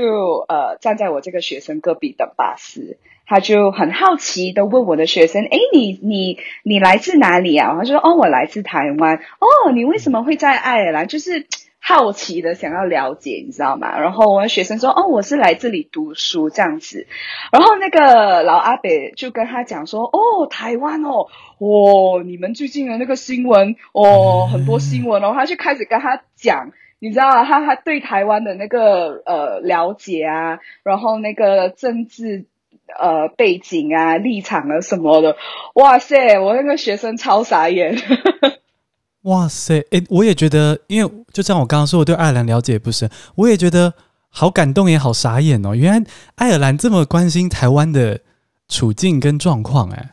[0.46, 11.08] 呃站在我这个学生隔壁等巴士，他就很好奇的问我的学生：“诶，你你你来自哪里啊？”他就说：“哦，我来自台湾。”哦，你为什么会在爱尔兰？
[11.08, 11.46] 就是。
[11.88, 13.98] 好奇的想要了解，你知道吗？
[13.98, 17.06] 然后我的学生说：“哦，我是来这里读书这样子。”
[17.50, 27.44] 然后那个老阿伯就跟他讲说：“哦，台湾哦，哦，你们最近的那个新闻哦，很多新闻哦。”他就开始跟他讲，你知道吗？
[27.44, 32.44] 他他对台湾的那个呃了解啊，然后那个政治
[32.98, 35.38] 呃背景啊、立场啊什么的，
[35.72, 36.38] 哇塞！
[36.38, 37.96] 我那个学生超傻眼。
[39.28, 43.92] 哇塞，诶，我也觉得，因为就像我刚刚说，我对爱尔兰了解不深，我也觉得
[44.30, 45.74] 好感动，也好傻眼哦。
[45.74, 48.20] 原来爱尔兰这么关心台湾的
[48.68, 50.08] 处境跟状况，诶。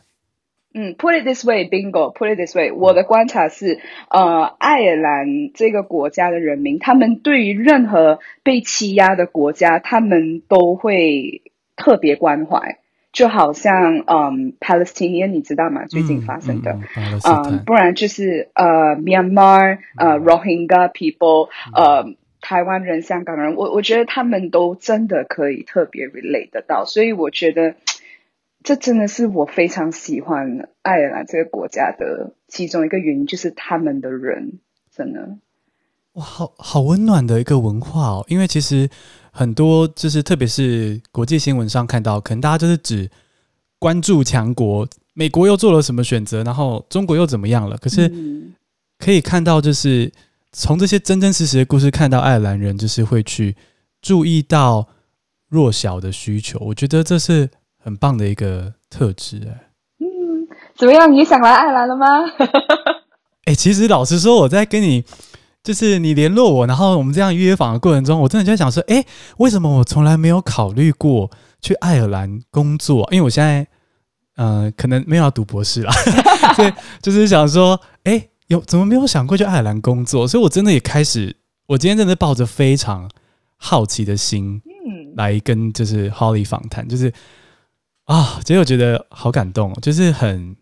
[0.78, 11.40] 嗯，Put it this way，Bingo，Put it this way，我的观察是，呃，爱尔兰这个国家的人民，他们对于任何被欺压的国家，他们都会
[11.76, 12.78] 特别关怀。
[13.16, 15.86] 就好像嗯，Palestinian，你知道吗？
[15.86, 16.78] 最近发生的，
[17.24, 27.76] 嗯，不然就是呃，Myanmar，呃，Rohingya people，呃，台湾人、香港人，我我觉得他们都真的可以特别 relate 得到，所以我觉得
[28.62, 34.58] 这真的是我非常喜欢爱尔兰这个国家的其中一个原因，就是他们的人
[34.94, 35.38] 真的。
[36.16, 38.24] 哇，好好温暖的一个文化哦！
[38.28, 38.88] 因为其实
[39.30, 43.08] 很多就是，特别是国际新闻上看到，可能大家就是只
[43.78, 47.76] 关注强国，美国又做了什么选择，然后中国又怎么样了。
[47.76, 48.10] 可是
[48.98, 50.10] 可以看到，就是
[50.52, 53.54] 从这些真真实实的故事，看到爱尔兰人就是会去
[54.00, 54.88] 注意到
[55.50, 56.58] 弱小的需求。
[56.60, 59.36] 我觉得这是很棒的一个特质。
[59.46, 61.12] 哎，嗯，怎么样？
[61.12, 62.06] 你想来爱尔兰了吗？
[63.44, 65.04] 哎，其实老实说，我在跟你。
[65.66, 69.04] 就是你联络我，然后我们这样约访的过程中，我真的就在想说，诶，
[69.38, 71.28] 为什么我从来没有考虑过
[71.60, 73.08] 去爱尔兰工作？
[73.10, 73.66] 因为我现在，
[74.36, 75.92] 嗯、呃，可能没有要读博士啦，
[76.54, 80.28] 所以就是想说，诶，有怎么没有想过去爱尔兰工作？
[80.28, 81.34] 所以我真的也开始，
[81.66, 83.10] 我今天真的抱着非常
[83.56, 87.12] 好奇的心，嗯，来跟就是 Holly 访谈，就是
[88.04, 90.56] 啊，结果觉得好感动，就是很。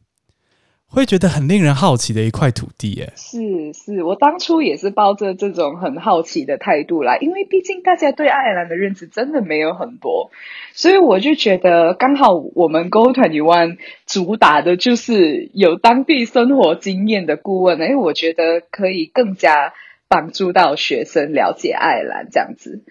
[0.95, 3.13] 会觉得很令人好奇的一块土地，耶。
[3.17, 10.31] 是是，我当初也是抱着这种很好奇的态度来，因为毕竟大家对爱尔兰的认知真的没有很多，
[10.73, 19.73] 所以我就觉得刚好我们 Go Twenty One 主打的就是有当地生活经验的顾问，因为我觉得可以更加
[20.09, 22.85] 帮助到学生了解爱尔兰这样子。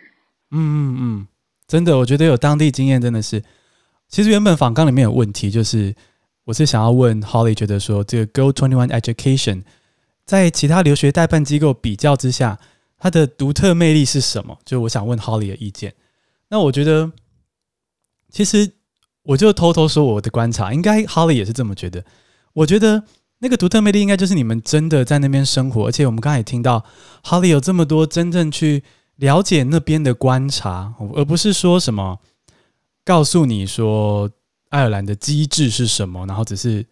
[0.52, 1.28] 嗯嗯嗯，
[1.68, 3.42] 真的，我觉得有当地经验真的是，
[4.10, 5.96] 其实原本访纲里面有问题就是。
[6.46, 9.64] 我是想要问 Holly，觉得说这个 Go21 Education
[10.26, 12.60] 在其他留学代办机构比较之下，
[12.98, 14.58] 它的独特魅力是什么？
[14.66, 15.94] 就我想问 Holly 的意见。
[16.50, 17.12] 那我觉得，
[18.30, 18.74] 其实
[19.24, 22.04] 我就偷偷说我的观察，应该 Holly 也是这么觉得。
[22.52, 23.04] 我觉得
[23.40, 26.84] 那个独特魅力应该就是你们真的在那边生活，而且我们刚才也听到
[27.24, 28.84] Holly 有这么多真正去
[29.16, 32.20] 了解那边的观察，而不是说什么
[33.06, 34.30] 告诉你说。
[34.74, 36.26] 爱尔兰的机制是什么？
[36.26, 36.84] 然后只是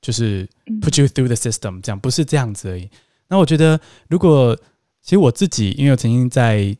[0.00, 0.44] 就是
[0.80, 2.90] put you through the system，这样不是这样子而已。
[3.28, 4.56] 那我觉得，如果
[5.00, 6.76] 其实我自己，因为我曾经在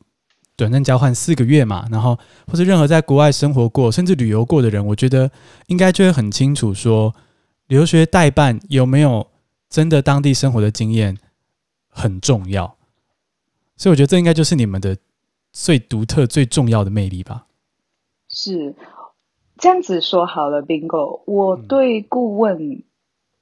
[0.56, 5.30] 短暂交换四个月嘛，然后或者任何在国外生活过甚至旅游过的人，我觉得
[5.68, 7.14] 应该就会很清楚说，
[7.68, 9.30] 留学代办有没有
[9.70, 11.16] 真的当地生活的经验
[11.88, 12.76] 很重要。
[13.76, 14.96] 所以我觉得这应该就是你们的
[15.52, 17.46] 最独特、最重要的魅力吧。
[18.28, 18.74] 是。
[19.62, 21.22] 这样子说好了，Bingo。
[21.24, 22.82] 我对顾问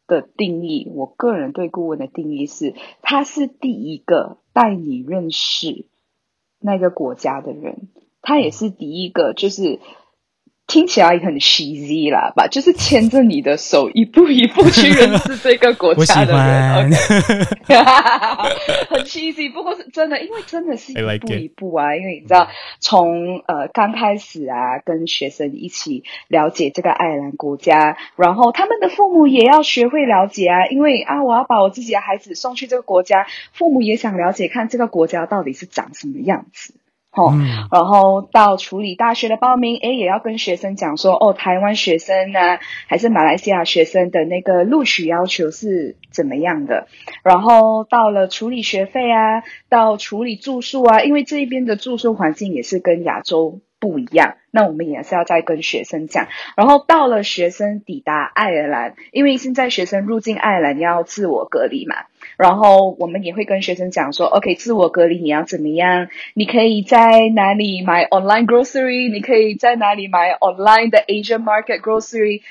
[0.06, 5.86] 的定义，嗯、我个人对顾问的定义是，他是第一个带你认识
[6.58, 7.88] 那个国家的人，
[8.20, 9.80] 他也是第一个，就是。
[10.70, 16.92] 听起来很 cheesy 啦吧，就是牵着你的手一步一步去认识这个国家的人，
[18.88, 22.46] 很 cheesy，不过是真的，因为真的是一步一步啊，因为你知道，
[22.78, 36.74] 从呃刚开始啊，跟学生一起了解这个爱尔兰国家，然后他们的父母也要学会了解啊，因为啊，我要把我自己的孩子送去这个国家，父母也想了解看这个国家到底是长什么样子。
[37.12, 37.34] 哦，
[37.72, 46.86] 然后到处理大学的报名，诶，也要跟学生讲说，哦，台湾学生呢，还是马来西亚学生的那个录取要求是怎么样的？
[47.24, 56.28] 然后到了处理学费啊，到处理住宿啊，因为这一边的住宿环境也是跟亚洲不一样，那我们也是要再跟学生讲。
[56.54, 61.96] 然后到了学生抵达爱尔兰，因为现在学生入境爱尔兰要自我隔离嘛。
[62.36, 66.08] 然后我们也会跟学生讲说，OK，自我隔离你要怎么样？
[66.34, 69.10] 你可以在哪里买 online grocery？
[69.10, 72.42] 你可以在哪里买 online 的 Asian market grocery？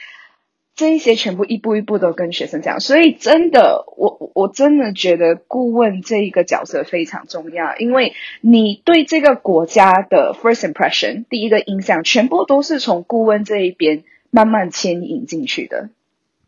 [0.80, 2.80] 这一些全部一步一步都跟学生讲。
[2.80, 15.90] 所以真的，我我真的觉得顾问这一个角色非常重要，因为你对这个国家的 first impression 第一个印象，全部都是从顾问这一边慢慢牵引进去的。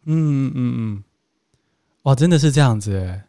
[0.05, 1.03] 嗯嗯嗯，
[2.03, 3.23] 哇，真的是这样子诶。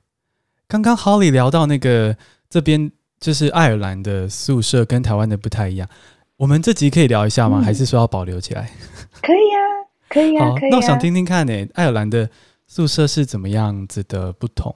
[0.68, 2.16] 刚刚 Holly 聊到那个
[2.48, 5.88] 这边就是爱尔兰的宿舍跟台湾的不太一样，
[6.36, 7.58] 我们这集可以聊一下吗？
[7.60, 8.70] 嗯、还是说要保留起来？
[9.20, 9.60] 可以啊，
[10.12, 10.70] 可以啊，好，可以啊。
[10.70, 12.29] 那我想听听看呢，爱尔兰的
[12.66, 14.75] 宿舍是怎么样子的不同？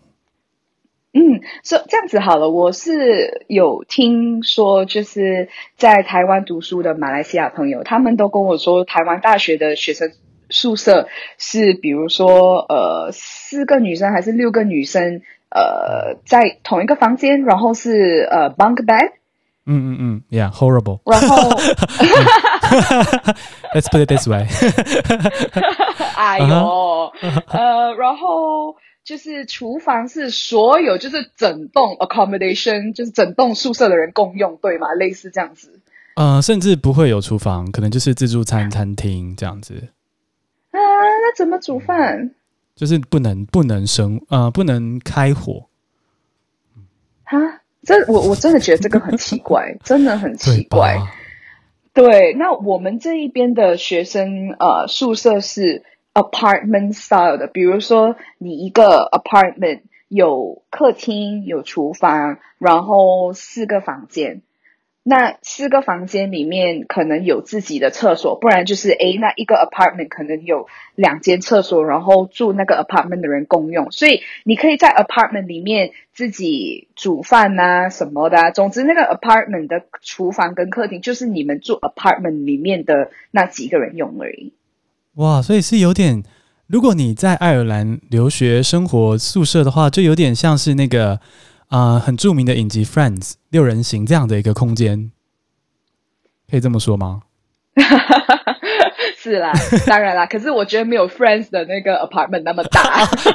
[1.12, 10.10] 嗯，说、so, 这样子好了，我是有听说，就是在台湾读书的马来西亚朋友，他们都跟我说，台湾大学的学生
[10.48, 15.20] 宿舍是，比如说呃，四个女生还是六个女生。
[15.48, 19.12] 呃，在同一个房间，然后是呃 bunk bed。
[19.64, 21.00] 嗯嗯嗯，Yeah，horrible。
[21.10, 21.50] 然后
[23.74, 24.46] Let's put it this way。
[26.16, 27.12] 哎呦，
[27.48, 34.92] 呃，然后就是厨房是所有就是整栋 accommodation，就是整栋宿舍的人共用，对吗？
[34.98, 35.80] 类似这样子。
[36.16, 39.74] 呃，甚至不会有厨房，可能就是自助餐餐厅这样子。
[40.70, 42.30] 啊，那怎么煮饭？
[42.74, 45.66] 就是不能不能生呃不能开火，
[47.24, 47.38] 哈，
[47.82, 50.98] 这我我真的觉得这个很奇怪，真的很奇怪。
[51.96, 55.82] 对，那我们这一边的学生呃宿舍是
[56.12, 64.42] apartment style 的，比如说你一个 apartment 有客厅有厨房，然后四个房间。
[65.08, 70.66] 那四个房间里面可能有自己的厕所，不然就是诶，那一个 apartment 可能有
[70.96, 78.50] 两间厕所，然后住那个 apartment 的人共用，所以你可以在 apartment 里面自己煮饭啊什么的啊。
[78.50, 84.54] 总之，那个 apartment 的厨房跟客厅就是你们住 apartment 里面的那几个人用而已。
[85.14, 86.24] 哇，所以是有点，
[86.66, 91.20] 如果你在爱尔兰留学生活宿舍的话，就有点像是那个。
[91.68, 95.10] 啊、呃，很著名的影集《Friends》六人行这样的一个空间，
[96.50, 97.22] 可以这么说吗？
[99.16, 99.52] 是啦，
[99.86, 100.24] 当然啦。
[100.30, 102.80] 可是我觉得没有《Friends》的那个 apartment 那么大。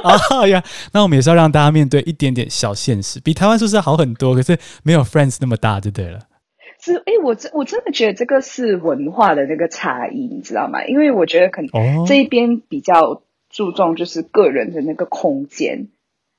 [0.02, 6.20] 啊呀，那我们也是要让大家面对一点点小现实，比台湾宿舍好很多，可是没有《Friends》那么大就对了。
[6.80, 10.84] 是，哎，我真我真的觉得这个是文化的那个差异，你知道吗？
[10.86, 15.88] 因为我觉得可能这一边比较注重就是个人的那个空间。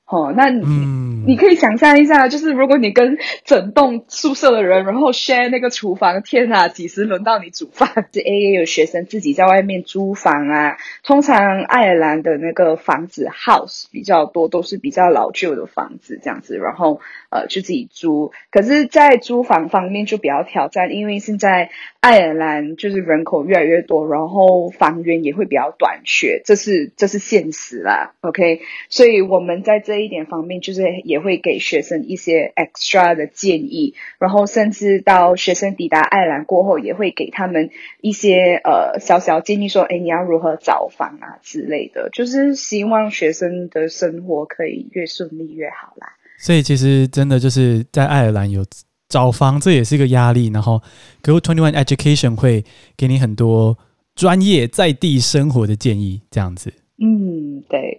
[0.06, 8.06] 哦，那你、嗯、你可以想象一下，就是如果你跟整栋宿舍的人，然后 share 那个厨房，天哪，几时轮到你煮饭？
[8.12, 10.76] 这 A 也有学生自己在外面租房啊。
[11.02, 18.30] 通常爱尔兰的那个房子 house 比较多，都是比较老旧的房子这样子，然后呃就自己租。
[18.50, 28.12] 可是，在租房方面就比较挑战，因为现在爱尔兰就是人口越来越多，然后房源也会比较短缺，这是这是现实啦。
[28.20, 29.93] OK，所以我们在这。
[29.94, 46.08] 这一点方面，就是也会给学生一些 extra 的建议，然后甚至到学生抵达爱尔兰过后，也会给他们一些呃小小建议，说，哎，你要如何找房啊之类的，就是希望学生的生活可以越顺利越好啦。
[46.40, 48.66] 所以其实真的就是在爱尔兰有
[49.08, 50.50] 找房，这也是一个压力。
[50.52, 50.82] 然后
[51.22, 52.64] Go 21 Education 会
[52.96, 53.78] 给你很多
[54.16, 56.72] 专业在地生活的建议，这样子。
[56.98, 57.96] 嗯，对。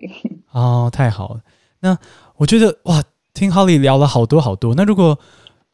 [0.51, 1.39] 哦，太好了。
[1.85, 1.95] 那
[2.37, 3.03] 我觉得哇，
[3.35, 4.73] 听 Holly 聊了好多好多。
[4.73, 5.17] 那如果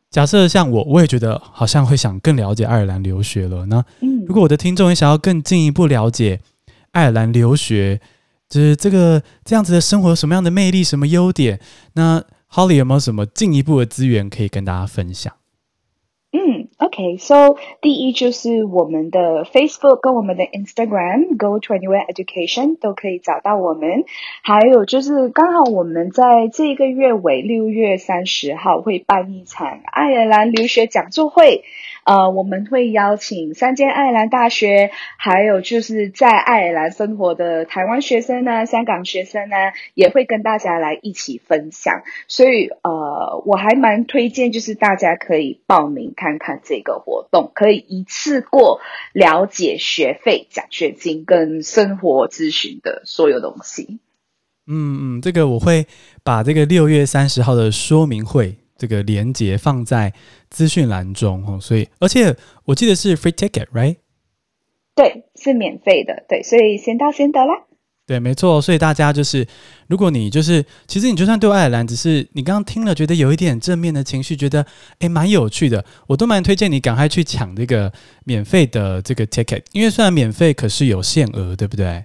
[0.10, 3.66] 假设像我，我也觉得好像会想更了解爱尔兰留学了。
[3.68, 3.82] 那
[4.28, 6.42] 如果我的听众也想要更进一步了解
[6.92, 8.02] 爱尔兰留学，
[8.50, 11.58] 就是这个这样子的生活有什么样的魅力、什么优点？
[11.94, 15.32] 那 Holly 有没有什么进一步的资源可以跟大家分享？
[16.82, 24.04] OK，so、第一就是我们的 Facebook 跟我们的 Instagram Go Twenty One Education 都可以找到我们。
[24.42, 31.64] 还有就是刚好我们在这个月尾六月三十号会办一场爱尔兰留学讲座会。
[32.04, 39.56] 呃，我们会邀请三间爱尔兰大学，还有就是在爱尔兰生活的台湾学生呢、香港学生呢，
[39.94, 42.02] 也会跟大家来一起分享。
[42.28, 48.82] 所以，呃，我还蛮推荐，就是大家可以报名看看这个活动，可以一次过
[49.14, 54.00] 了解学费、奖学金跟生活咨询的所有东西。
[54.68, 55.86] 嗯嗯，这个我会
[56.24, 58.61] 把这个六月三十号的说明会。
[58.82, 60.12] 这个连接放在
[60.50, 63.98] 资讯栏中哦，所以而且我记得是 free ticket，right？
[64.96, 67.54] 对，是免费的，对，所以先到先得啦。
[68.08, 69.48] 对，没错，所以大家就是，
[69.88, 74.66] 如果你就是，其实你就算对爱尔兰，只是你刚刚听了觉得有一点正面的情绪，觉得
[74.98, 77.94] 诶蛮有趣的，我都蛮推荐你赶快去抢这个
[78.26, 82.04] 免费的这个 ticket，因为虽然免费，可是有限额，对不对？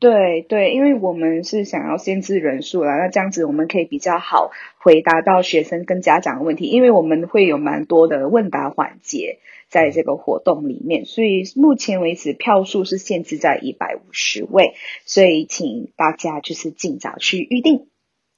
[0.00, 14.74] 对对，因为我们是想要限制人数啦，那这样子我们可以比较好回答到学生跟家长的问题，因为我们会有蛮多的问答环节在这个活动里面，所以目前为止票数是限制在一百五十位，
[15.04, 17.88] 所以请大家就是尽早去预定。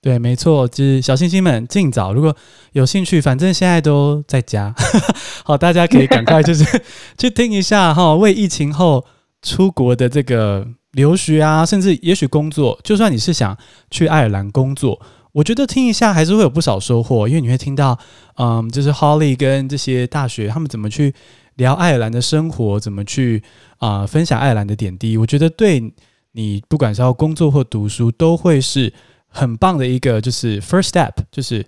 [0.00, 2.34] 对，没错，就是小星星们尽早，如果
[2.72, 4.74] 有兴趣，反正现在都在家，
[5.44, 6.64] 好，大家可以赶快就是
[7.18, 9.04] 去听一下哈，为疫情后
[9.42, 10.66] 出国的这个。
[10.93, 13.57] 留学啊，甚至也许工作，就算你是想
[13.91, 15.01] 去爱尔兰工作，
[15.32, 17.99] 我觉得听一下还是会有不少收获，因为你会听到，
[18.36, 21.14] 嗯，就是 Holly 跟这些大学他们怎么去
[21.55, 23.43] 聊爱尔兰的生活，怎么去
[23.78, 25.93] 啊、分享爱尔兰的点滴，我觉得对
[26.32, 28.93] 你不管是要工作或读书，都会是
[29.28, 31.64] 很棒的一个就是 first step，就是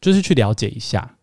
[0.00, 1.16] 就是去了解一下。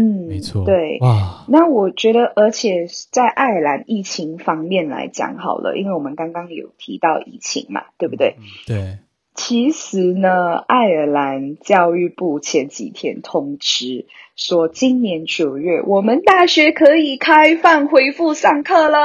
[0.00, 8.36] 嗯，没错，对，哇，那我觉得，而且在爱尔兰疫情方面来讲，好了，因为我们刚刚有提到疫情嘛，对不对？
[8.38, 8.98] 嗯，对。
[9.34, 18.98] 其实呢，爱尔兰教育部前几天通知说，今年九月我们大学可以开放恢复上课了。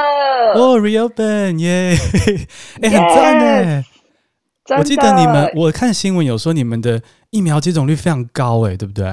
[0.54, 1.96] 哦，reopen，耶，
[2.82, 3.84] 哎，很赞呢。
[4.76, 9.06] 我记得你们，我看新闻有说你们的疫苗接种率非常高，哎，对不对？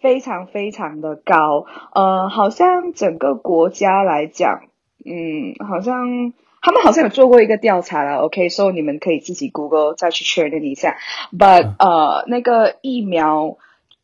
[0.00, 4.60] 非常非常的高，呃，好像整个国家来讲，
[5.04, 10.96] 嗯，好像他们好像有做过一个调查了，OK，所以你们可以自己 Google 再去确认一下。
[11.36, 13.56] But 呃，那个疫苗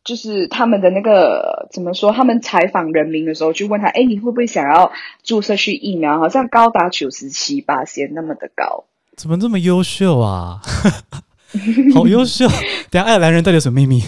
[0.05, 2.13] 就是他们的那个怎么说？
[2.13, 6.19] 他们采访人民的时候就问他，哎，你会不会想要注射去疫苗？
[6.19, 8.85] 好像高达九十七八仙那么的高，
[9.17, 10.61] 怎么这么优秀啊？
[11.95, 12.49] 好优秀！
[12.91, 14.03] 等下爱尔兰人到底有什么秘密？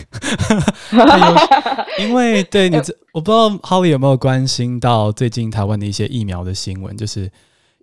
[0.91, 1.45] 太优秀，
[2.01, 7.31] 因为对你这，我不知道 Holly 有没有关心到最近台湾的一些疫苗的新闻，就是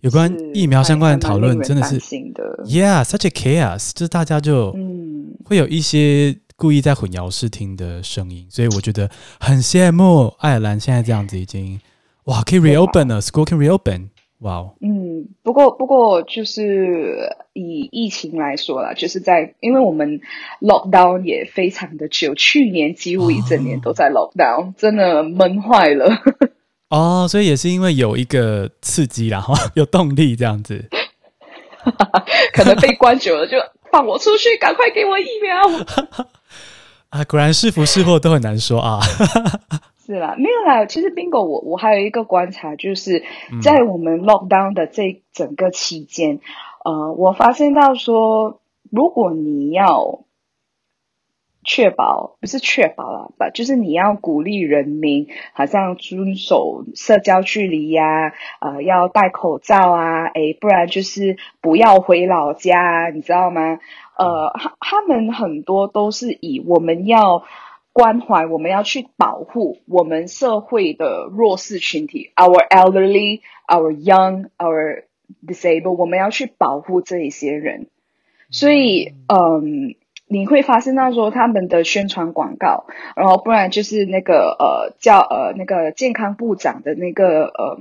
[0.01, 1.99] 有关疫苗相关的讨论，真的是
[2.65, 9.09] ，Yeah，such a chaos，就是大家就嗯会有一些故意在混淆视听的声音，所以我觉得
[9.39, 11.79] 很羡慕爱尔兰现在这样子，已经
[12.25, 14.09] 哇可以 reopen 了，school can reopen。
[14.41, 20.19] 哇哦，嗯，不过不过就是以疫情来说啦，就是在因为我们
[20.59, 26.09] lockdown 也非常的久，去年几乎一整年都在 lockdown，哦，真的闷坏了。
[26.89, 30.89] 哦，所以也是因为有一个刺激啦， 有动力这样子。
[32.53, 33.57] 可能被关久了，就
[33.91, 35.85] 放我出去，赶快给我疫苗。
[37.09, 38.99] 啊，果然是福是祸都很难说啊。
[40.11, 40.85] 是啦，没有啦。
[40.85, 43.23] 其实 Bingo，我我还有一个观察，就是
[43.61, 46.41] 在我们 lockdown 的这整个期间，
[46.83, 48.59] 嗯、呃，我发现到说，
[48.91, 50.25] 如果你要
[51.63, 63.79] 确保，不是确保了，吧，就是你要鼓励人民，好像遵守社交距离呀、啊，呃，要戴口罩啊，诶，不然就是不要回老家，你知道吗？
[64.17, 67.45] 呃，他他们很多都是以我们要。
[67.93, 75.03] 关怀，我们要去保护我们社会的弱势群体，our elderly, our young, our
[75.45, 77.87] disabled，我们要去保护这一些人。
[78.49, 79.95] 所以，嗯，
[80.27, 82.85] 你会发现到说他们的宣传广告，
[83.15, 87.77] 然后不然就是那个呃叫呃那个健康部长的那个呃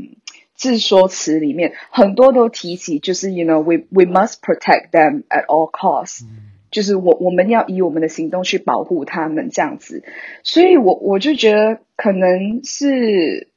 [0.54, 6.24] 自说词里面，很多都提起，就是 you know we we must protect them at all costs。
[6.70, 10.04] 就是我我们要以我们的行动去保护他们这样子，
[10.42, 13.48] 所以我我就觉得可能是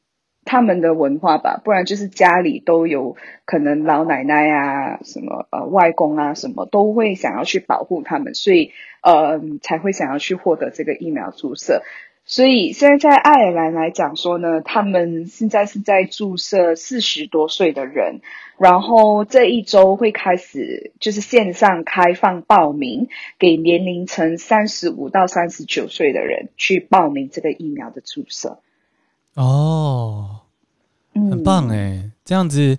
[0.46, 11.82] 他们的文化吧，不然就是家里都有可能老奶奶啊，什么呃外公啊，什么都会想要去保护他们，所以呃才会想要去获得这个疫苗注射。
[12.26, 18.22] 所以现在在爱尔兰来讲说呢，他们现在是在注射四十多岁的人，
[18.58, 28.60] 然后这一周会开始就是线上开放报名，给年龄层三十五到三十九岁的人去报名这个疫苗的注射。
[29.36, 30.40] 哦，
[31.14, 32.78] 很棒哎，嗯、这样子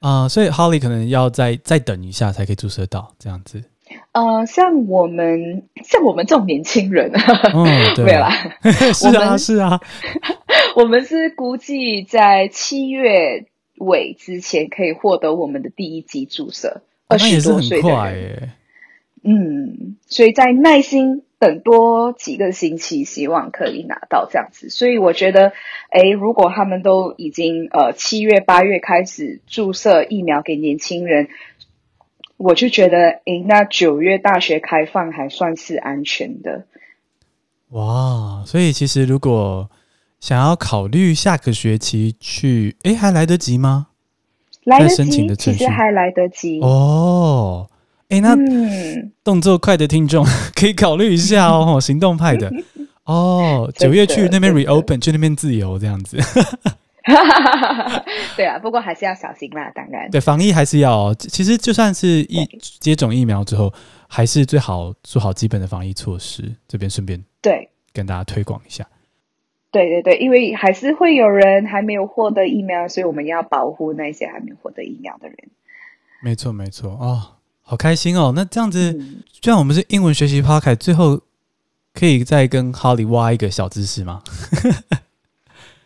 [0.00, 3.64] 啊、呃，所以 Holly 可能要再再等一下才可以注射到这样子。
[4.12, 7.10] 呃，像我们像我们这种年轻人，
[8.04, 8.30] 没有啦，
[8.92, 9.80] 是啊，是啊，
[10.76, 13.46] 我们是估计在七月
[13.78, 18.50] 尾之前可以获得我们的第一剂注射，二十多岁的人，
[19.24, 24.68] 嗯，所以在耐心等多几个星期，希望可以拿到这样子。
[24.68, 25.54] 所以我觉得，
[25.88, 31.28] 哎，如果他们都已经呃七月八月开始注射疫苗给年轻人。
[32.42, 36.64] 我就觉得，诶，那九月大学开放还算是安全的。
[37.70, 39.70] 哇，所以其实如果
[40.20, 43.86] 想要考虑下个学期去，诶，还来得及吗？
[44.64, 46.60] 来得及，申请的其实还来得及。
[46.60, 47.68] 哦，
[48.08, 50.24] 诶，那、嗯、动作快的听众
[50.54, 52.52] 可以考虑一下哦， 行动派的。
[53.04, 56.18] 哦，九月去那边 reopen，去那边自由这样子。
[57.04, 58.04] 哈哈哈哈哈！
[58.36, 60.10] 对啊，不过还是要小心啦，当然。
[60.10, 61.12] 对，防疫还是要。
[61.14, 63.72] 其实就算是疫接种疫苗之后，
[64.08, 66.54] 还是最好做好基本的防疫措施。
[66.68, 68.86] 这边顺便对跟大家推广一下。
[69.70, 75.36] 对对对，因为还是会有人还没有获得疫苗，所以我们要保护那些还没有获得疫苗的人。
[76.22, 78.32] 没错没错哦，好开心哦！
[78.36, 78.92] 那这样子，
[79.32, 81.20] 就像我们是英文学习 Podcast，最后
[81.94, 84.22] 可以再跟 Holly 挖一个小知识吗？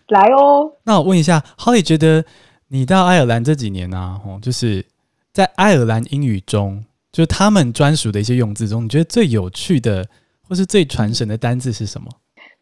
[0.09, 2.25] 来哦，那我问一下，Holly 觉得
[2.69, 4.85] 你到爱尔兰这几年啊，哦，就是
[5.33, 10.09] 在爱尔兰英语中，就是他们专属的一些用字中，你觉得最有趣的
[10.43, 12.09] 或是最传神的单字是什么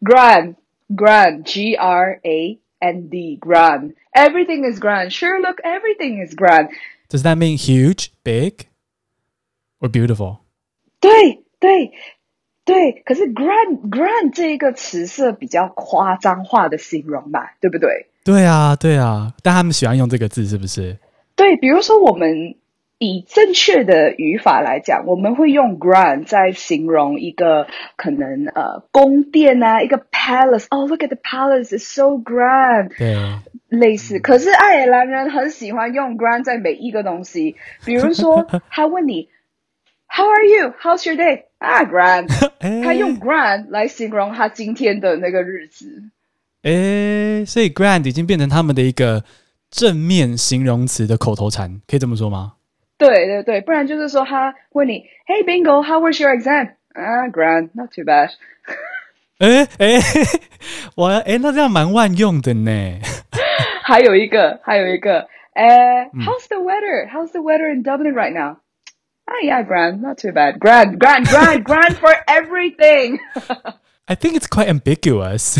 [0.01, 0.55] ？Grand,
[0.89, 3.93] grand, G R A N D, grand.
[4.11, 5.11] Everything is grand.
[5.11, 6.69] Sure, look, everything is grand.
[7.09, 8.65] Does that mean huge, big,
[9.79, 10.39] or beautiful?
[10.99, 11.91] 对对。
[12.65, 18.07] 对，可是 grand grand 这一个词是比较夸张化的形容吧，对不对？
[18.23, 20.97] 对啊，对啊，但他们喜欢用这个字，是不是？
[21.35, 22.55] 对，比如说我们
[22.97, 30.65] 以正确的语法来讲，我们会用 grand 在形容一个可能呃宫殿啊，一个 palace。
[30.69, 32.97] Oh, look at the palace, it's so grand。
[32.97, 34.17] 对啊，类似。
[34.17, 39.29] 可是爱尔兰人很喜欢用 grand 在每一个东西，比如说 他问你。
[40.07, 40.73] How are you?
[40.79, 41.45] How's your day?
[41.65, 42.27] Ah, grand。
[42.83, 46.03] 他用 grand 来形容他今天的那个日子。
[46.61, 49.23] 诶，所以 grand 已经变成他们的一个
[49.71, 52.53] 正面形容词的口头禅，可以这么说吗？
[52.97, 56.69] 对对对，不然就是说他问你，Hey Bingo, how was your exam?
[56.93, 58.29] Ah, grand, not too bad。
[59.39, 59.99] 诶诶，
[60.95, 62.99] 我诶，那这样蛮万用的呢。
[63.83, 67.09] 还有一个，还有一个，诶、uh, 嗯、How's the weather?
[67.09, 68.59] How's the weather in Dublin right now?
[69.26, 70.58] Ah, yeah, grand, not too bad.
[70.58, 73.18] Grand, grand, grand, grand for everything.
[74.06, 75.56] I think it's quite ambiguous.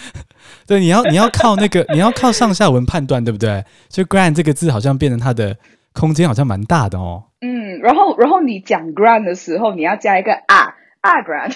[0.65, 3.63] 对，你要你要靠那个，你要靠上下文判断，对不对？
[3.89, 5.55] 所以 grand 这个字好像变成它的
[5.93, 7.25] 空间好像蛮大的哦。
[7.41, 11.53] 嗯，然后然后你讲 grand 的时候，你要加一个啊啊 grand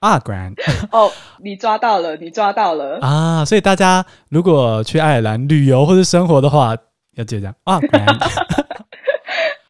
[0.00, 0.56] 啊 grand。
[0.90, 3.44] 哦，你抓到了，你抓到了啊！
[3.44, 6.76] 所以大家如果去爱尔兰旅游或者生活的话，
[7.14, 8.18] 要记得讲啊 grand。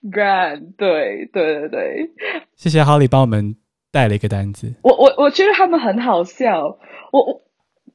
[0.01, 2.09] Grand，对对对对，
[2.55, 3.55] 谢谢 Holly 帮我们
[3.91, 4.73] 带了一个单子。
[4.81, 6.77] 我我我觉得他们很好笑，
[7.11, 7.41] 我我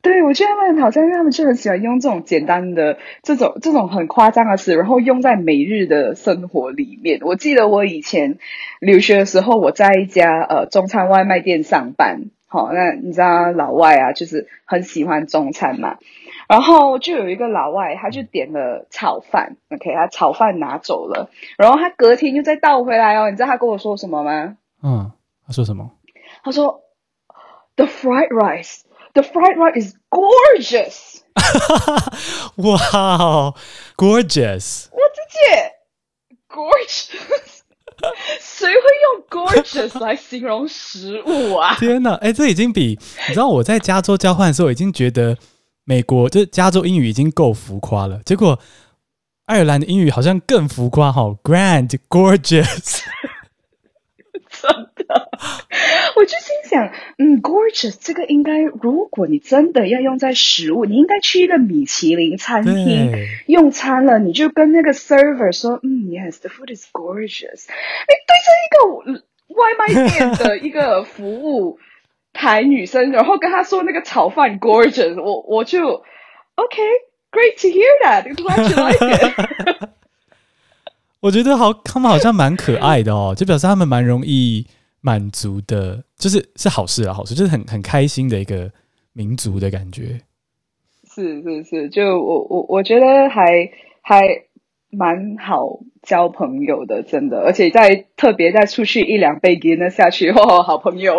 [0.02, 7.20] 对我觉得他们很好笑，因为他们就很喜欢用这种简单的、这种这种很夸张的词，然后用在每日的生活里面。
[7.22, 8.38] 我记得我以前
[8.80, 15.98] 留学的时候，我在一家呃中餐外卖店上班，好，那你知道老外啊，就是很喜欢中餐嘛。
[16.48, 23.30] 然后就有一个老外，他就点了炒饭，OK，他炒饭拿走了，然后他隔天又再倒回来哦。
[23.30, 24.56] 你知道他跟我说什么吗？
[24.82, 25.10] 嗯，
[25.46, 25.90] 他说什么？
[26.44, 26.82] 他说
[27.76, 28.82] ：“The fried rice,
[29.14, 31.22] the fried rice is gorgeous。”
[32.56, 33.54] 哇
[33.96, 34.88] ，gorgeous！
[34.92, 35.38] 我自己
[36.48, 37.10] gorgeous，
[38.40, 41.76] 谁会用 gorgeous 来形容食物啊？
[41.78, 42.98] 天哪，哎，这已经比
[43.28, 45.36] 你知道我在加州交换的时候已经觉得。
[45.86, 48.58] 美国就是加州英语已经够浮夸了，结果
[49.44, 53.00] 爱尔兰的英语好像更浮夸，好 grand gorgeous，
[54.48, 55.30] 真的，
[56.16, 63.12] 我就心想，嗯，gorgeous 这个应该，如果你真的要用在食物，你应该去一个米其林餐厅
[63.46, 67.66] 用餐了，你就跟那个 server 说，嗯，yes，the food is gorgeous。
[67.66, 71.78] 你对着一个外卖店的一个服务。
[72.36, 76.02] 台女生，然后跟他说那个炒饭 gorgeous，我我就
[76.56, 79.88] OK，great、okay, to hear that，glad you like it。
[81.22, 84.66] 我觉得好，他们好像蛮可爱的哦，就表示他们蛮容易
[85.04, 88.70] 满足的，就是是好事啊，好事，就是很很开心的一个
[89.12, 90.18] 民族的感觉。
[91.14, 94.22] 是是是，就我我我觉得还还
[94.88, 101.18] 蛮好交朋友的，真的，而且再特别再出去一两杯 Guinness 下去，哦，好朋友。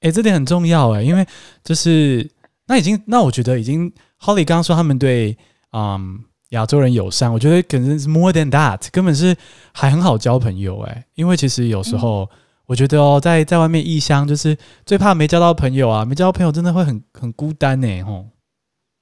[0.00, 1.24] 哎、欸，这点很重要哎，因为
[1.64, 2.30] 就是
[2.66, 3.90] 那已经那我觉得已经
[4.20, 5.38] Holly 刚刚说他们对
[5.72, 9.34] 嗯亚洲人友善，我觉得可能是 more than that，根本是
[9.72, 12.28] 还很好交朋友哎，因为其实有时候、嗯、
[12.70, 14.56] 我觉得哦，在在外面异乡，就是
[14.86, 18.26] 最怕没交到朋友啊，没交到朋友真的会很很孤单呢吼。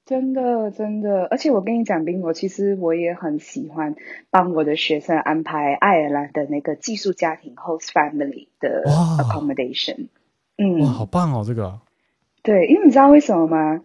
[0.07, 3.95] 真的真的，而且我跟你讲，Bingo，其实我也很喜欢
[4.31, 8.85] 帮我的学生安排爱尔兰的那个寄宿家庭 host family 的
[9.19, 10.07] accommodation。
[10.57, 11.79] 嗯，哇，好棒哦，这个。
[12.41, 13.81] 对，因为你知道为什么吗？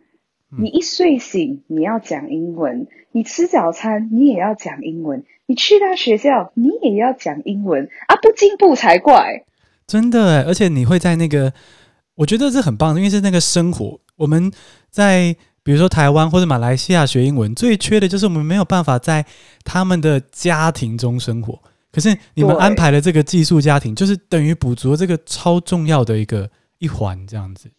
[0.51, 8.17] 嗯、你一睡醒，你要讲英文；你吃早餐，你也要讲英文；你去到学校，你也要讲英文啊！
[8.17, 9.45] 不进步才怪。
[9.87, 11.53] 真的，而且你会在那个，
[12.17, 14.01] 我觉得这很棒，因为是那个生活。
[14.17, 14.53] 我们
[14.91, 19.25] 在比如说台湾或者马来西亚学英文，最缺的就是我们没有办法在
[19.65, 21.59] 他们的家庭中生活。
[21.93, 26.51] 可是你们安排了这个寄宿家庭，就是等于补足了这个超重要的一个。
[26.81, 27.71] 一环这样子，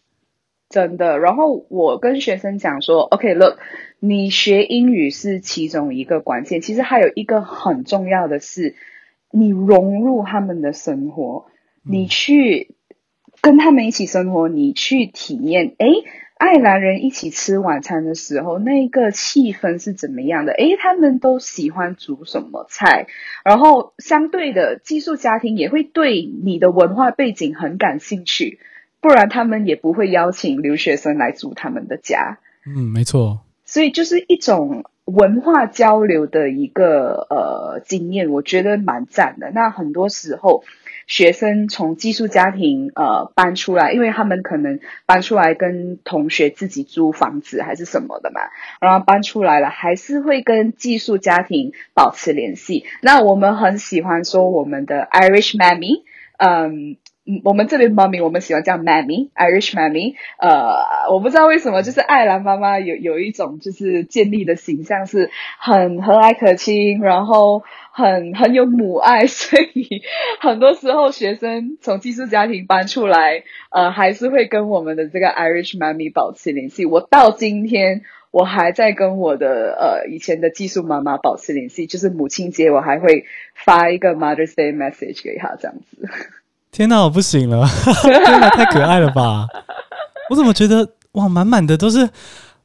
[0.68, 1.18] 真的。
[1.18, 3.58] 然后我跟学生讲说，OK，look，
[4.00, 8.74] 你学英语是其中一个关键，其实还有一个很重要的是，
[9.30, 11.46] 你融入他们的生活，
[11.88, 12.74] 你去
[13.40, 16.04] 跟他们一起生活，你去体验，诶，
[16.36, 20.52] 爱尔兰人一起吃晚餐的时候，那个气氛是怎么样的？
[20.52, 23.06] 诶，他们都喜欢煮什么菜？
[23.44, 28.58] 然后相对的，寄宿家庭也会对你的文化背景很感兴趣。
[28.98, 32.38] 不然他们也不会邀请留学生来住他们的家。
[32.66, 33.40] 嗯，没错。
[33.64, 39.52] 所以就是一种文化交流的一个呃经验，我觉得蛮赞的。
[39.54, 40.64] 那很多时候
[41.06, 48.40] 学生从寄宿家庭呃搬出来，因为他们可能搬出来跟同学自己租房子还是什么的嘛，
[48.80, 52.84] 然后搬出来了还是会跟寄宿家庭保持联系。
[53.00, 56.02] 那我们很喜欢说我们的 Irish Mammy，
[56.38, 56.96] 嗯。
[57.26, 60.14] 嗯，我们这边妈咪，我们喜欢叫 Mammy，Irish Mammy。
[60.38, 70.02] 呃，我不知道为什么，就是爱兰妈妈有有一种就是建立的形象是很和蔼可亲，然后很很有母爱， 所以
[70.40, 76.86] 很多时候学生从寄宿家庭搬出来，呃，还是会跟我们的这个 Irish Mammy 保持联系。
[76.86, 83.24] 我到今天我还在跟我的呃以前的寄宿妈妈保持联系，就是母亲节我还会
[83.54, 86.08] 发一个 Mother's Day message 给她这样子。
[86.76, 87.66] 天哪，我不行了！
[88.04, 89.46] 天哪，太可爱了吧！
[90.28, 92.06] 我怎么觉得哇，满满的都是，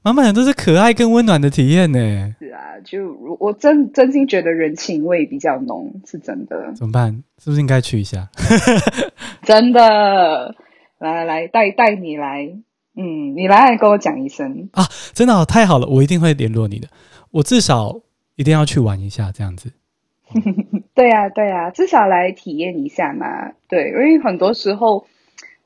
[0.01, 2.35] 满满的都是可爱跟温暖的体验呢？
[2.37, 6.73] 是啊，就我真真心觉得人情味比较浓，是真的。
[6.75, 7.23] 怎么办？
[7.41, 8.27] 是不是应该去一下？
[9.43, 10.53] 真的，
[10.99, 12.49] 来来来，带带你来，
[12.97, 14.83] 嗯，你来来跟我讲一声啊！
[15.13, 16.89] 真的，哦，太好了，我一定会联络你的。
[17.31, 18.01] 我至少
[18.35, 19.71] 一定要去玩一下，这样子。
[20.93, 23.51] 对呀，对呀，至少来体验一下嘛。
[23.67, 25.05] 对，因为很多时候，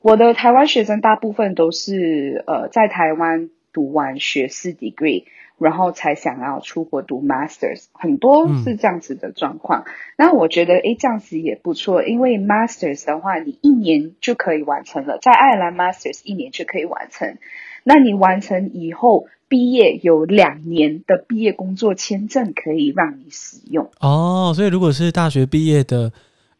[0.00, 5.24] 我的台湾学生大部分都是呃在台湾读完学士 degree，
[5.58, 9.82] 然后才想要出国读 masters，很多是这样子的状况。
[9.86, 17.38] 嗯、那我觉得，诶，这样子也不错，因为 masters 的话，你一年就可以完成了，在爱尔兰 masters 一年就可以完成。
[17.86, 19.28] 那你完成以后。
[19.48, 26.12] 毕业有两年的毕业工作签证可以让你使用哦，所以如果是大学毕业的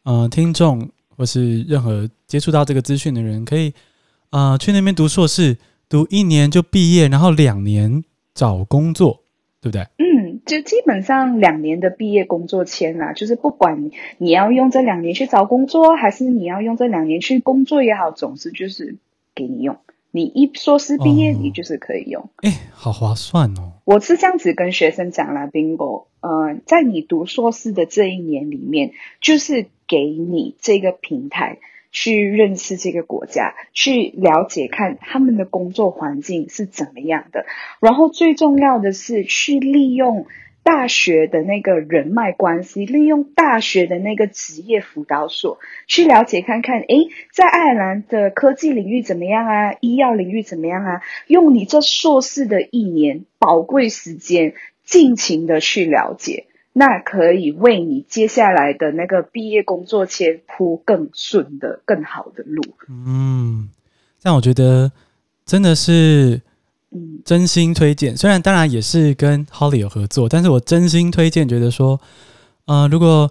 [0.04, 3.74] 呃听众，或是任何接触到这个资讯的人，可以
[4.30, 5.56] 呃去那边读硕士，
[5.88, 8.04] 读一年就毕业，然后两年
[8.34, 9.20] 找工作，
[9.60, 9.82] 对不对？
[9.98, 18.98] 嗯，就基本上两年的毕业工作签啊，就是不管你要用这两年去找工作，还是你要用这两年去工作也好，总之就是
[19.34, 19.76] 给你用。
[20.16, 22.30] 你一硕士毕业，你就是可以用。
[22.38, 23.74] 哎、哦，好划算哦！
[23.84, 26.06] 我是这样子跟学生讲啦，Bingo。
[26.20, 31.58] 呃，在你读硕士的这一年里面，就是给你这个平台
[31.92, 37.44] 去认识这个国家，去了解看他们的工作环境是怎么样的。
[37.80, 40.24] 然后最重要的是去利用。
[40.66, 49.74] 大学的那个人脉关系，利用大学的那个职业辅导所去了解看看，诶，在爱尔兰的科技领域怎么样啊？
[49.80, 51.02] 医药领域怎么样啊？
[51.28, 62.64] 用你这硕士的一年宝贵时间，尽情的去了解，那可以为你接下来的那个毕业工作前铺更顺的、更好的路。
[62.88, 63.70] 嗯，
[64.20, 64.90] 但我觉得
[65.44, 66.40] 真的是，
[67.24, 68.16] 真心推荐。
[68.16, 72.00] 虽然当然也是跟 Holly 有合作，但是我真心推荐，觉得说，
[72.66, 73.30] 呃，如果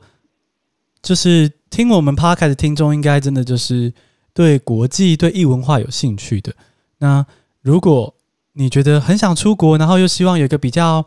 [1.01, 3.93] 就是听我们 Podcast 的听众，应该真的就是
[4.33, 6.53] 对国际、对异文化有兴趣的。
[6.99, 7.25] 那
[7.61, 8.13] 如果
[8.53, 11.05] 你觉得很想出国，然后又希望有一个比较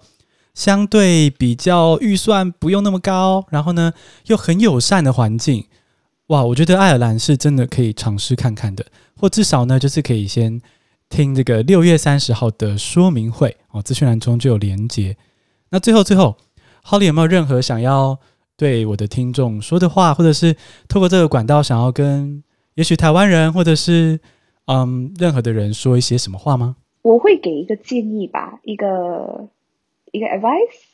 [0.55, 3.93] 相对比较预算不用那么高，然后呢
[4.27, 5.65] 又很友善的环境。
[6.27, 8.85] 哇，我觉得爱尔兰是真的可以尝试看看的，
[9.17, 10.61] 或至少呢，就是可以先
[11.09, 15.17] 听这个六月三十号的说明会哦，资讯栏中就有连结。
[15.71, 16.37] 那最后最后
[16.85, 18.19] ，Holly 有没有任何想要
[18.57, 20.57] 对我的听众说的话，或者是
[20.89, 22.43] 透过这个管道想要跟
[22.75, 24.21] 也许台湾人或者是
[24.67, 26.77] 嗯任何的人说一些什么话吗？
[27.03, 29.49] 我会给一个建议吧，一个
[30.13, 30.87] 一个 advice。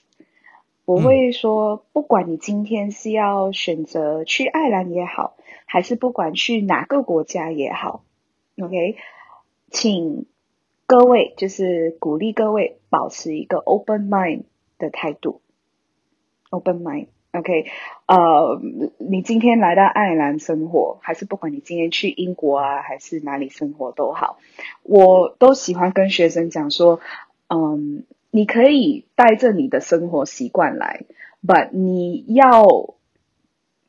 [0.85, 5.35] 我会说，不管你今天是要选择去爱尔兰也好，
[5.65, 8.05] 还是不管去哪个国家也好
[8.61, 8.97] ，OK，
[9.75, 10.25] 请
[10.87, 14.45] 各位就是鼓励各位保持一个 open mind
[14.79, 15.43] 的态度
[16.49, 17.66] ，open mind，OK，
[18.07, 18.59] 呃，
[18.97, 24.39] 你今天来到爱尔兰生活，还是不管你今天去英国啊，还是哪里生活都好，
[24.83, 27.01] 我都喜欢跟学生讲说，
[27.49, 28.05] 嗯。
[28.37, 31.05] 你可以带着你的生活习惯来
[31.47, 32.97] ，but 你要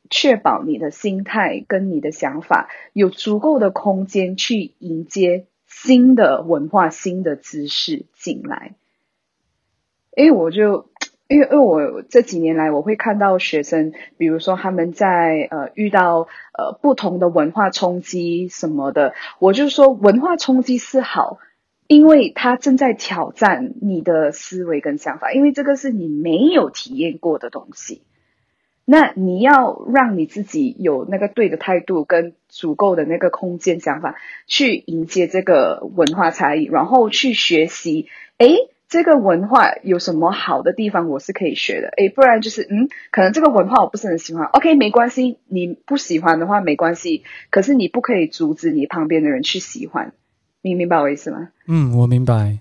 [0.08, 8.74] 确保你的心态跟你的想法有足够的空间去迎接新的文化、新的知识进来。
[10.16, 10.90] 因为我就
[11.28, 21.38] 因为因为我这几年来，我会看到学生，比如说他们在呃遇到呃不同的文化冲击什么的，我就说文化冲击是好。
[21.88, 28.02] 因为他正在挑战你的思维跟想法，因为这个是你没有体验过的东西。
[28.88, 34.14] 那你要让你自己有那个对的态度跟足够的那个空间想法，
[34.46, 38.06] 去迎接这个文化差异，然后去学习。
[38.38, 38.56] 诶，
[38.88, 41.88] 这个文化有什么好的地方，我是可以学的。
[41.96, 44.46] 诶，不然就是嗯，可能这个文化我不是很喜欢。
[44.46, 50.12] OK，没关系，你不喜欢的话没关系，可是你不可以阻止你旁边的人去喜欢。
[50.62, 51.48] 你明白我意思吗？
[51.66, 52.60] 嗯，我明白。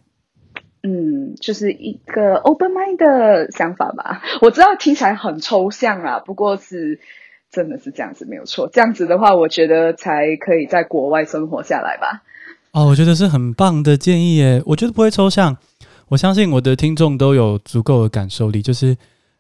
[0.86, 4.22] 嗯，就是一个 open mind 的想法吧。
[4.42, 7.00] 我知道听起来很抽象啊，不过是
[7.52, 8.70] 真的是这样子，没有错。
[8.72, 12.22] 这样子的话，我觉得才可以在国外生活下来吧。
[12.72, 14.62] 哦，我觉得是很棒的建议耶。
[14.68, 15.58] 我觉得不会抽象，
[16.10, 18.62] 我相信我的听众都有足够的感受力。
[18.62, 18.96] 就是，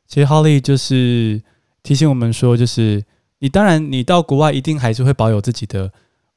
[0.08, 1.42] 其实 Holly 就是
[1.84, 3.04] 提醒我们说，就是
[3.40, 5.92] 你当然你到国外一定还是会保有自己的。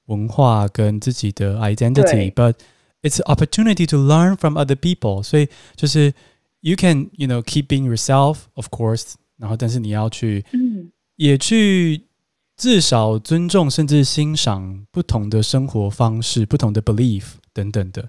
[0.08, 2.54] 文化跟自己的 identity，but
[3.02, 5.22] it's an opportunity to learn from other people。
[5.22, 6.12] 所以就是
[6.60, 12.02] you can you know keep being yourself of course，然后但是你要去，嗯，也去
[12.56, 18.08] 至少尊重甚至欣赏不同的生活方式、不同的 belief 等等的，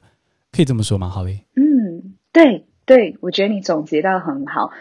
[0.51, 1.41] 可以这么说吗？Holly？
[1.55, 4.71] 嗯，对对，我觉得你总结到很好。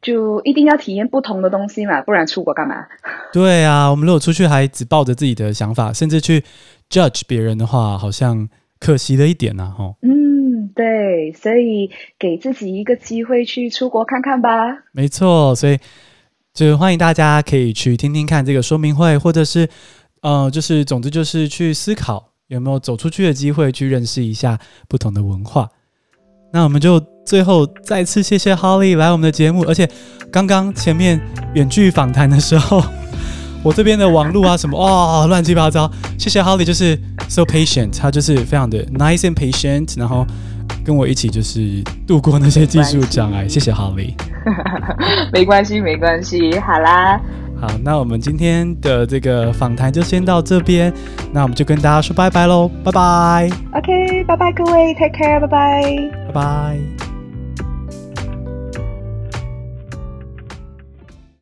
[0.00, 2.84] 就一定要体验不同的东西嘛，不然出国干嘛？
[3.32, 6.42] 对啊，我们如果出去还只抱着自己的想法，甚至去
[6.90, 8.48] judge 别人的话，好像
[8.82, 9.94] 可惜的一点呐，吼。
[10.02, 14.48] 嗯，对，所以给自己一个机会去出国看看吧。
[14.92, 15.78] 没错，所以
[16.52, 19.68] 就欢迎大家可以去听听看这个说明会，或者是
[20.22, 24.58] 呃，就是总之就是去思考有没有走出去的机会，去认识一下
[24.88, 25.68] 不同的文化。
[26.52, 29.88] 那我们就最后再次谢谢 Holly 来我们的节目，而且
[30.32, 31.20] 刚刚前面
[31.54, 32.82] 远距访谈的时候，
[33.62, 36.98] 我这边的网络啊什么哦乱七八糟，谢谢 Holly 就是
[37.28, 40.26] so patient，他就是非常的 nice and patient，然后
[40.84, 44.14] 跟我一起就是度过那些技术障碍，谢谢 Holly。
[45.32, 47.20] 没关系，没关系，好啦。
[47.60, 50.92] 好，那我们今天的这个访谈就先到这边，
[51.32, 53.48] 那我们就跟大家说拜拜喽，拜拜。
[53.74, 55.82] OK，拜拜各位，take care，拜拜，
[56.26, 57.11] 拜拜。